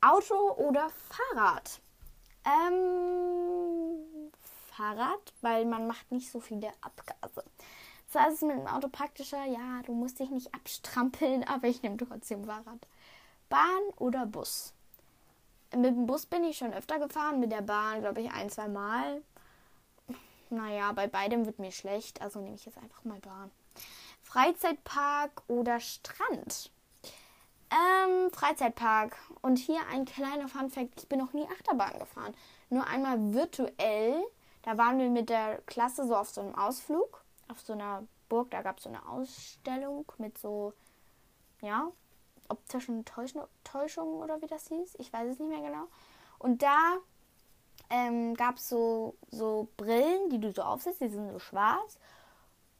Auto 0.00 0.52
oder 0.56 0.90
Fahrrad? 0.90 1.80
Ähm, 2.44 4.30
Fahrrad, 4.40 5.32
weil 5.40 5.64
man 5.64 5.86
macht 5.86 6.12
nicht 6.12 6.30
so 6.30 6.40
viele 6.40 6.70
Abgase. 6.80 7.44
Zwar 8.08 8.28
ist 8.28 8.34
es 8.34 8.42
mit 8.42 8.56
dem 8.56 8.66
Auto 8.66 8.88
praktischer, 8.88 9.44
ja, 9.46 9.82
du 9.84 9.92
musst 9.92 10.20
dich 10.20 10.30
nicht 10.30 10.54
abstrampeln, 10.54 11.44
aber 11.48 11.68
ich 11.68 11.82
nehme 11.82 11.96
trotzdem 11.96 12.44
Fahrrad. 12.44 12.86
Bahn 13.48 13.82
oder 13.96 14.26
Bus? 14.26 14.74
Mit 15.74 15.86
dem 15.86 16.06
Bus 16.06 16.26
bin 16.26 16.44
ich 16.44 16.58
schon 16.58 16.72
öfter 16.72 16.98
gefahren, 16.98 17.40
mit 17.40 17.50
der 17.50 17.62
Bahn 17.62 18.00
glaube 18.00 18.20
ich 18.20 18.30
ein, 18.30 18.50
zwei 18.50 18.68
Mal. 18.68 19.22
Naja, 20.50 20.92
bei 20.92 21.08
beidem 21.08 21.46
wird 21.46 21.58
mir 21.58 21.72
schlecht, 21.72 22.20
also 22.20 22.40
nehme 22.40 22.54
ich 22.54 22.66
jetzt 22.66 22.78
einfach 22.78 23.04
mal 23.04 23.18
Bahn. 23.18 23.50
Freizeitpark 24.22 25.42
oder 25.48 25.80
Strand? 25.80 26.70
Ähm, 27.70 28.30
Freizeitpark. 28.30 29.16
Und 29.42 29.58
hier 29.58 29.80
ein 29.90 30.04
kleiner 30.04 30.48
Funfact: 30.48 31.02
Ich 31.02 31.08
bin 31.08 31.18
noch 31.18 31.32
nie 31.32 31.46
Achterbahn 31.48 31.98
gefahren. 31.98 32.34
Nur 32.70 32.86
einmal 32.86 33.32
virtuell. 33.32 34.22
Da 34.62 34.78
waren 34.78 34.98
wir 34.98 35.08
mit 35.10 35.28
der 35.28 35.62
Klasse 35.62 36.06
so 36.06 36.16
auf 36.16 36.30
so 36.30 36.40
einem 36.40 36.54
Ausflug. 36.54 37.24
Auf 37.48 37.60
so 37.60 37.72
einer 37.72 38.04
Burg. 38.28 38.50
Da 38.50 38.62
gab 38.62 38.78
es 38.78 38.84
so 38.84 38.88
eine 38.88 39.08
Ausstellung 39.08 40.10
mit 40.18 40.38
so, 40.38 40.72
ja, 41.60 41.90
optischen 42.48 43.04
Täuschungen 43.04 44.22
oder 44.22 44.40
wie 44.42 44.46
das 44.46 44.68
hieß. 44.68 44.96
Ich 44.98 45.12
weiß 45.12 45.32
es 45.32 45.38
nicht 45.38 45.48
mehr 45.48 45.68
genau. 45.68 45.86
Und 46.38 46.62
da 46.62 46.98
ähm, 47.90 48.34
gab 48.34 48.56
es 48.56 48.68
so, 48.68 49.16
so 49.30 49.68
Brillen, 49.76 50.30
die 50.30 50.40
du 50.40 50.52
so 50.52 50.62
aufsetzt, 50.62 51.00
die 51.00 51.08
sind 51.08 51.30
so 51.30 51.38
schwarz. 51.38 51.98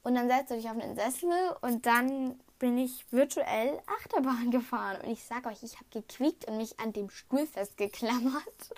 Und 0.07 0.15
dann 0.15 0.29
setzt 0.29 0.53
du 0.53 0.55
dich 0.55 0.71
auf 0.71 0.81
einen 0.81 0.95
Sessel 0.95 1.33
und 1.63 1.85
dann 1.85 2.39
bin 2.61 2.79
ich 2.79 3.05
virtuell 3.11 3.83
Achterbahn 3.89 4.51
gefahren. 4.53 5.01
Und 5.01 5.11
ich 5.11 5.25
sag 5.25 5.47
euch, 5.47 5.65
ich 5.65 5.75
habe 5.75 5.87
gequiekt 5.91 6.47
und 6.47 6.59
mich 6.59 6.79
an 6.79 6.93
dem 6.93 7.11
Stuhl 7.11 7.45
festgeklammert. 7.45 8.71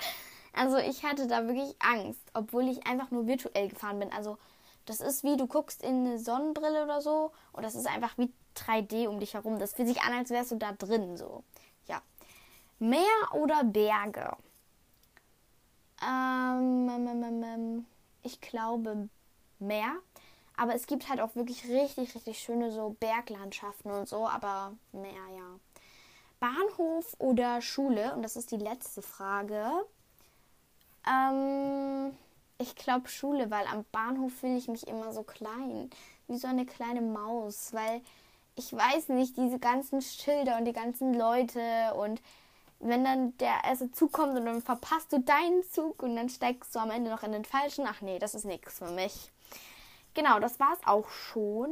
Also 0.55 0.79
ich 0.79 1.05
hatte 1.05 1.27
da 1.27 1.47
wirklich 1.47 1.77
Angst, 1.81 2.23
obwohl 2.33 2.67
ich 2.67 2.87
einfach 2.87 3.11
nur 3.11 3.27
virtuell 3.27 3.69
gefahren 3.69 3.99
bin. 3.99 4.11
Also 4.11 4.39
das 4.87 5.03
ist 5.03 5.23
wie 5.23 5.37
du 5.37 5.47
guckst 5.47 5.83
in 5.83 6.07
eine 6.07 6.19
Sonnenbrille 6.19 6.85
oder 6.85 7.03
so 7.03 7.33
und 7.53 7.63
das 7.63 7.75
ist 7.75 7.87
einfach 7.87 8.17
wie 8.17 8.33
3D 8.57 9.07
um 9.07 9.21
dich 9.21 9.35
herum. 9.35 9.59
Das 9.59 9.75
fühlt 9.75 9.89
sich 9.89 10.01
an, 10.01 10.15
als 10.15 10.31
wärst 10.31 10.53
du 10.53 10.57
da 10.57 10.73
drin 10.73 11.19
so. 11.19 11.45
Ja. 11.89 12.01
Meer 12.79 13.05
oder 13.35 13.65
Berge? 13.65 14.35
Ähm, 16.03 16.89
ähm, 16.91 17.23
ähm, 17.23 17.43
ähm, 17.43 17.87
ich 18.23 18.41
glaube 18.41 19.11
Meer. 19.59 19.93
Aber 20.59 20.75
es 20.75 20.89
gibt 20.89 21.09
halt 21.09 21.21
auch 21.21 21.37
wirklich 21.37 21.69
richtig, 21.69 22.17
richtig 22.17 22.41
schöne 22.41 22.73
so 22.73 22.97
Berglandschaften 22.99 23.93
und 23.93 24.09
so. 24.09 24.27
Aber 24.27 24.73
Meer, 24.93 25.13
ja. 25.37 25.61
Bahnhof 26.41 27.15
oder 27.19 27.63
Schule? 27.63 28.13
Und 28.15 28.23
das 28.23 28.35
ist 28.35 28.51
die 28.51 28.57
letzte 28.57 29.01
Frage. 29.01 29.71
Ähm, 31.09 32.13
ich 32.59 32.75
glaube 32.75 33.09
Schule, 33.09 33.53
weil 33.53 33.67
am 33.69 33.85
Bahnhof 33.93 34.33
fühle 34.33 34.57
ich 34.57 34.67
mich 34.67 34.89
immer 34.89 35.13
so 35.13 35.23
klein. 35.23 35.91
Wie 36.27 36.39
so 36.39 36.49
eine 36.49 36.67
kleine 36.67 37.03
Maus. 37.03 37.73
Weil 37.73 38.01
ich 38.57 38.73
weiß 38.73 39.11
nicht, 39.11 39.37
diese 39.37 39.61
ganzen 39.61 40.03
Schilder 40.03 40.59
und 40.59 40.65
die 40.65 40.73
ganzen 40.73 41.15
Leute 41.15 41.95
und 41.95 42.21
wenn 42.81 43.05
dann 43.05 43.37
der 43.39 43.63
erste 43.65 43.93
Zug 43.93 44.13
kommt 44.13 44.37
und 44.37 44.45
dann 44.45 44.61
verpasst 44.61 45.13
du 45.13 45.21
deinen 45.21 45.63
Zug 45.71 46.03
und 46.03 46.17
dann 46.17 46.29
steigst 46.29 46.75
du 46.75 46.81
am 46.81 46.91
Ende 46.91 47.11
noch 47.11 47.23
in 47.23 47.33
den 47.33 47.45
falschen. 47.45 47.87
Ach 47.89 48.01
nee, 48.01 48.19
das 48.19 48.35
ist 48.35 48.45
nichts 48.45 48.79
für 48.79 48.91
mich. 48.91 49.31
Genau, 50.19 50.41
das 50.41 50.59
war 50.59 50.73
es 50.73 50.85
auch 50.85 51.09
schon. 51.11 51.71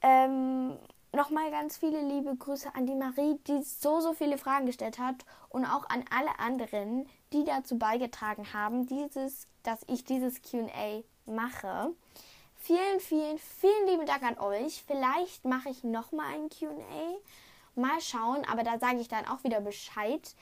Ähm, 0.00 0.76
Nochmal 1.14 1.50
ganz 1.52 1.76
viele 1.76 2.00
liebe 2.00 2.34
Grüße 2.34 2.74
an 2.74 2.86
die 2.86 2.94
Marie, 2.94 3.38
die 3.46 3.62
so, 3.62 4.00
so 4.00 4.14
viele 4.14 4.36
Fragen 4.36 4.66
gestellt 4.66 4.98
hat 4.98 5.26
und 5.50 5.64
auch 5.64 5.88
an 5.90 6.04
alle 6.10 6.40
anderen, 6.40 7.06
die 7.34 7.44
dazu 7.44 7.78
beigetragen 7.78 8.52
haben, 8.52 8.86
dieses, 8.86 9.46
dass 9.62 9.84
ich 9.88 10.04
dieses 10.04 10.40
QA 10.40 11.04
mache. 11.26 11.90
Vielen, 12.56 12.98
vielen, 12.98 13.38
vielen 13.38 13.86
lieben 13.88 14.06
Dank 14.06 14.22
an 14.22 14.38
euch. 14.38 14.82
Vielleicht 14.84 15.44
mache 15.44 15.68
ich 15.68 15.84
nochmal 15.84 16.34
ein 16.34 16.48
QA 16.48 17.18
Mal 17.74 18.00
schauen, 18.00 18.44
aber 18.50 18.64
da 18.64 18.78
sage 18.80 18.98
ich 18.98 19.08
dann 19.08 19.28
auch 19.28 19.44
wieder 19.44 19.60
Bescheid. 19.60 20.34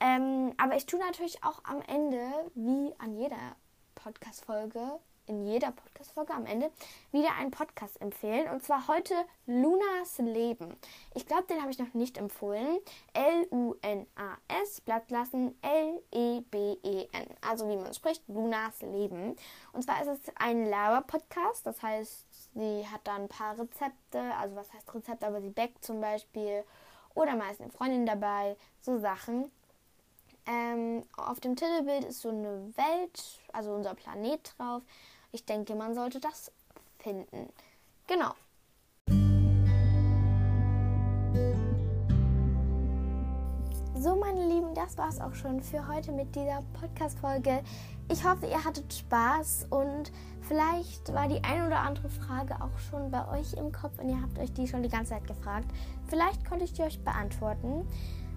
Ähm, 0.00 0.54
aber 0.56 0.76
ich 0.76 0.86
tue 0.86 1.00
natürlich 1.00 1.44
auch 1.44 1.62
am 1.64 1.82
Ende, 1.82 2.22
wie 2.54 2.94
an 2.98 3.16
jeder 3.18 3.56
Podcast-Folge, 3.96 5.00
in 5.26 5.46
jeder 5.46 5.72
Podcast-Folge 5.72 6.32
am 6.32 6.46
Ende, 6.46 6.70
wieder 7.12 7.34
einen 7.38 7.50
Podcast 7.50 8.00
empfehlen. 8.00 8.48
Und 8.50 8.62
zwar 8.62 8.88
heute 8.88 9.14
Lunas 9.46 10.18
Leben. 10.18 10.76
Ich 11.14 11.26
glaube, 11.26 11.44
den 11.44 11.60
habe 11.60 11.70
ich 11.70 11.78
noch 11.78 11.94
nicht 11.94 12.18
empfohlen. 12.18 12.78
L-U-N-A-S, 13.12 14.80
Blatt 14.82 15.10
lassen, 15.10 15.58
L-E-B-E-N. 15.62 17.26
Also 17.40 17.68
wie 17.68 17.76
man 17.76 17.94
spricht, 17.94 18.22
Lunas 18.28 18.80
Leben. 18.82 19.36
Und 19.72 19.82
zwar 19.82 20.02
ist 20.02 20.08
es 20.08 20.32
ein 20.36 20.66
Lava-Podcast. 20.66 21.66
Das 21.66 21.82
heißt, 21.82 22.26
Sie 22.54 22.86
hat 22.88 23.00
da 23.04 23.16
ein 23.16 23.28
paar 23.28 23.58
Rezepte, 23.58 24.20
also 24.38 24.54
was 24.54 24.72
heißt 24.72 24.94
Rezept, 24.94 25.24
aber 25.24 25.40
sie 25.40 25.50
backt 25.50 25.84
zum 25.84 26.00
Beispiel 26.00 26.64
oder 27.14 27.34
meist 27.34 27.60
eine 27.60 27.70
Freundin 27.70 28.06
dabei, 28.06 28.56
so 28.80 28.98
Sachen. 28.98 29.50
Ähm, 30.46 31.02
auf 31.16 31.40
dem 31.40 31.56
Titelbild 31.56 32.04
ist 32.04 32.20
so 32.20 32.28
eine 32.28 32.72
Welt, 32.76 33.40
also 33.52 33.72
unser 33.72 33.94
Planet 33.94 34.54
drauf. 34.56 34.82
Ich 35.34 35.44
denke, 35.44 35.74
man 35.74 35.96
sollte 35.96 36.20
das 36.20 36.52
finden. 37.00 37.48
Genau. 38.06 38.30
So, 43.98 44.14
meine 44.14 44.46
Lieben, 44.46 44.74
das 44.76 44.96
war 44.96 45.08
es 45.08 45.20
auch 45.20 45.34
schon 45.34 45.60
für 45.60 45.88
heute 45.88 46.12
mit 46.12 46.36
dieser 46.36 46.62
Podcast-Folge. 46.80 47.64
Ich 48.08 48.24
hoffe, 48.24 48.46
ihr 48.46 48.64
hattet 48.64 48.94
Spaß 48.94 49.66
und 49.70 50.12
vielleicht 50.42 51.12
war 51.12 51.26
die 51.26 51.42
ein 51.42 51.66
oder 51.66 51.80
andere 51.80 52.10
Frage 52.10 52.54
auch 52.62 52.78
schon 52.78 53.10
bei 53.10 53.26
euch 53.36 53.54
im 53.54 53.72
Kopf 53.72 53.98
und 53.98 54.10
ihr 54.10 54.22
habt 54.22 54.38
euch 54.38 54.52
die 54.52 54.68
schon 54.68 54.84
die 54.84 54.88
ganze 54.88 55.14
Zeit 55.14 55.26
gefragt. 55.26 55.66
Vielleicht 56.06 56.48
konnte 56.48 56.64
ich 56.64 56.74
die 56.74 56.82
euch 56.82 57.02
beantworten. 57.02 57.88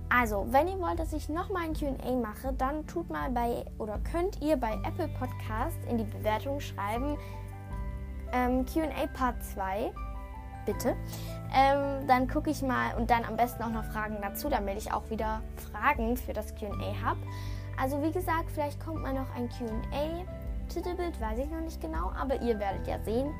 Also, 0.09 0.47
wenn 0.51 0.67
ihr 0.67 0.79
wollt, 0.79 0.99
dass 0.99 1.11
ich 1.11 1.27
nochmal 1.27 1.63
ein 1.63 1.73
QA 1.73 2.15
mache, 2.15 2.53
dann 2.53 2.87
tut 2.87 3.09
mal 3.09 3.29
bei 3.29 3.65
oder 3.77 3.99
könnt 4.11 4.41
ihr 4.41 4.55
bei 4.55 4.73
Apple 4.85 5.09
Podcast 5.19 5.77
in 5.89 5.97
die 5.97 6.05
Bewertung 6.05 6.59
schreiben 6.59 7.17
ähm, 8.33 8.65
QA 8.65 9.07
Part 9.13 9.43
2 9.43 9.91
bitte. 10.65 10.95
Ähm, 11.53 12.07
dann 12.07 12.27
gucke 12.27 12.49
ich 12.49 12.61
mal 12.61 12.95
und 12.95 13.09
dann 13.09 13.23
am 13.23 13.37
besten 13.37 13.63
auch 13.63 13.69
noch 13.69 13.85
Fragen 13.85 14.17
dazu, 14.21 14.49
damit 14.49 14.77
ich 14.77 14.91
auch 14.91 15.09
wieder 15.09 15.41
Fragen 15.71 16.17
für 16.17 16.33
das 16.33 16.53
QA 16.55 16.93
habe. 17.03 17.19
Also 17.81 18.01
wie 18.03 18.11
gesagt, 18.11 18.51
vielleicht 18.53 18.83
kommt 18.83 19.01
mal 19.01 19.13
noch 19.13 19.33
ein 19.35 19.49
QA. 19.49 20.25
Titelbild 20.67 21.19
weiß 21.21 21.39
ich 21.39 21.49
noch 21.49 21.61
nicht 21.61 21.79
genau, 21.79 22.11
aber 22.19 22.41
ihr 22.41 22.59
werdet 22.59 22.85
ja 22.87 22.99
sehen. 23.03 23.33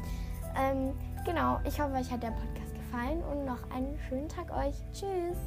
Ähm, 0.58 0.93
genau, 1.25 1.60
ich 1.65 1.80
hoffe, 1.80 1.93
euch 1.95 2.10
hat 2.10 2.23
der 2.23 2.32
Podcast 2.32 2.73
gefallen 2.73 3.21
und 3.23 3.45
noch 3.45 3.60
einen 3.75 3.97
schönen 4.08 4.30
Tag 4.30 4.49
euch. 4.51 4.75
Tschüss! 4.93 5.38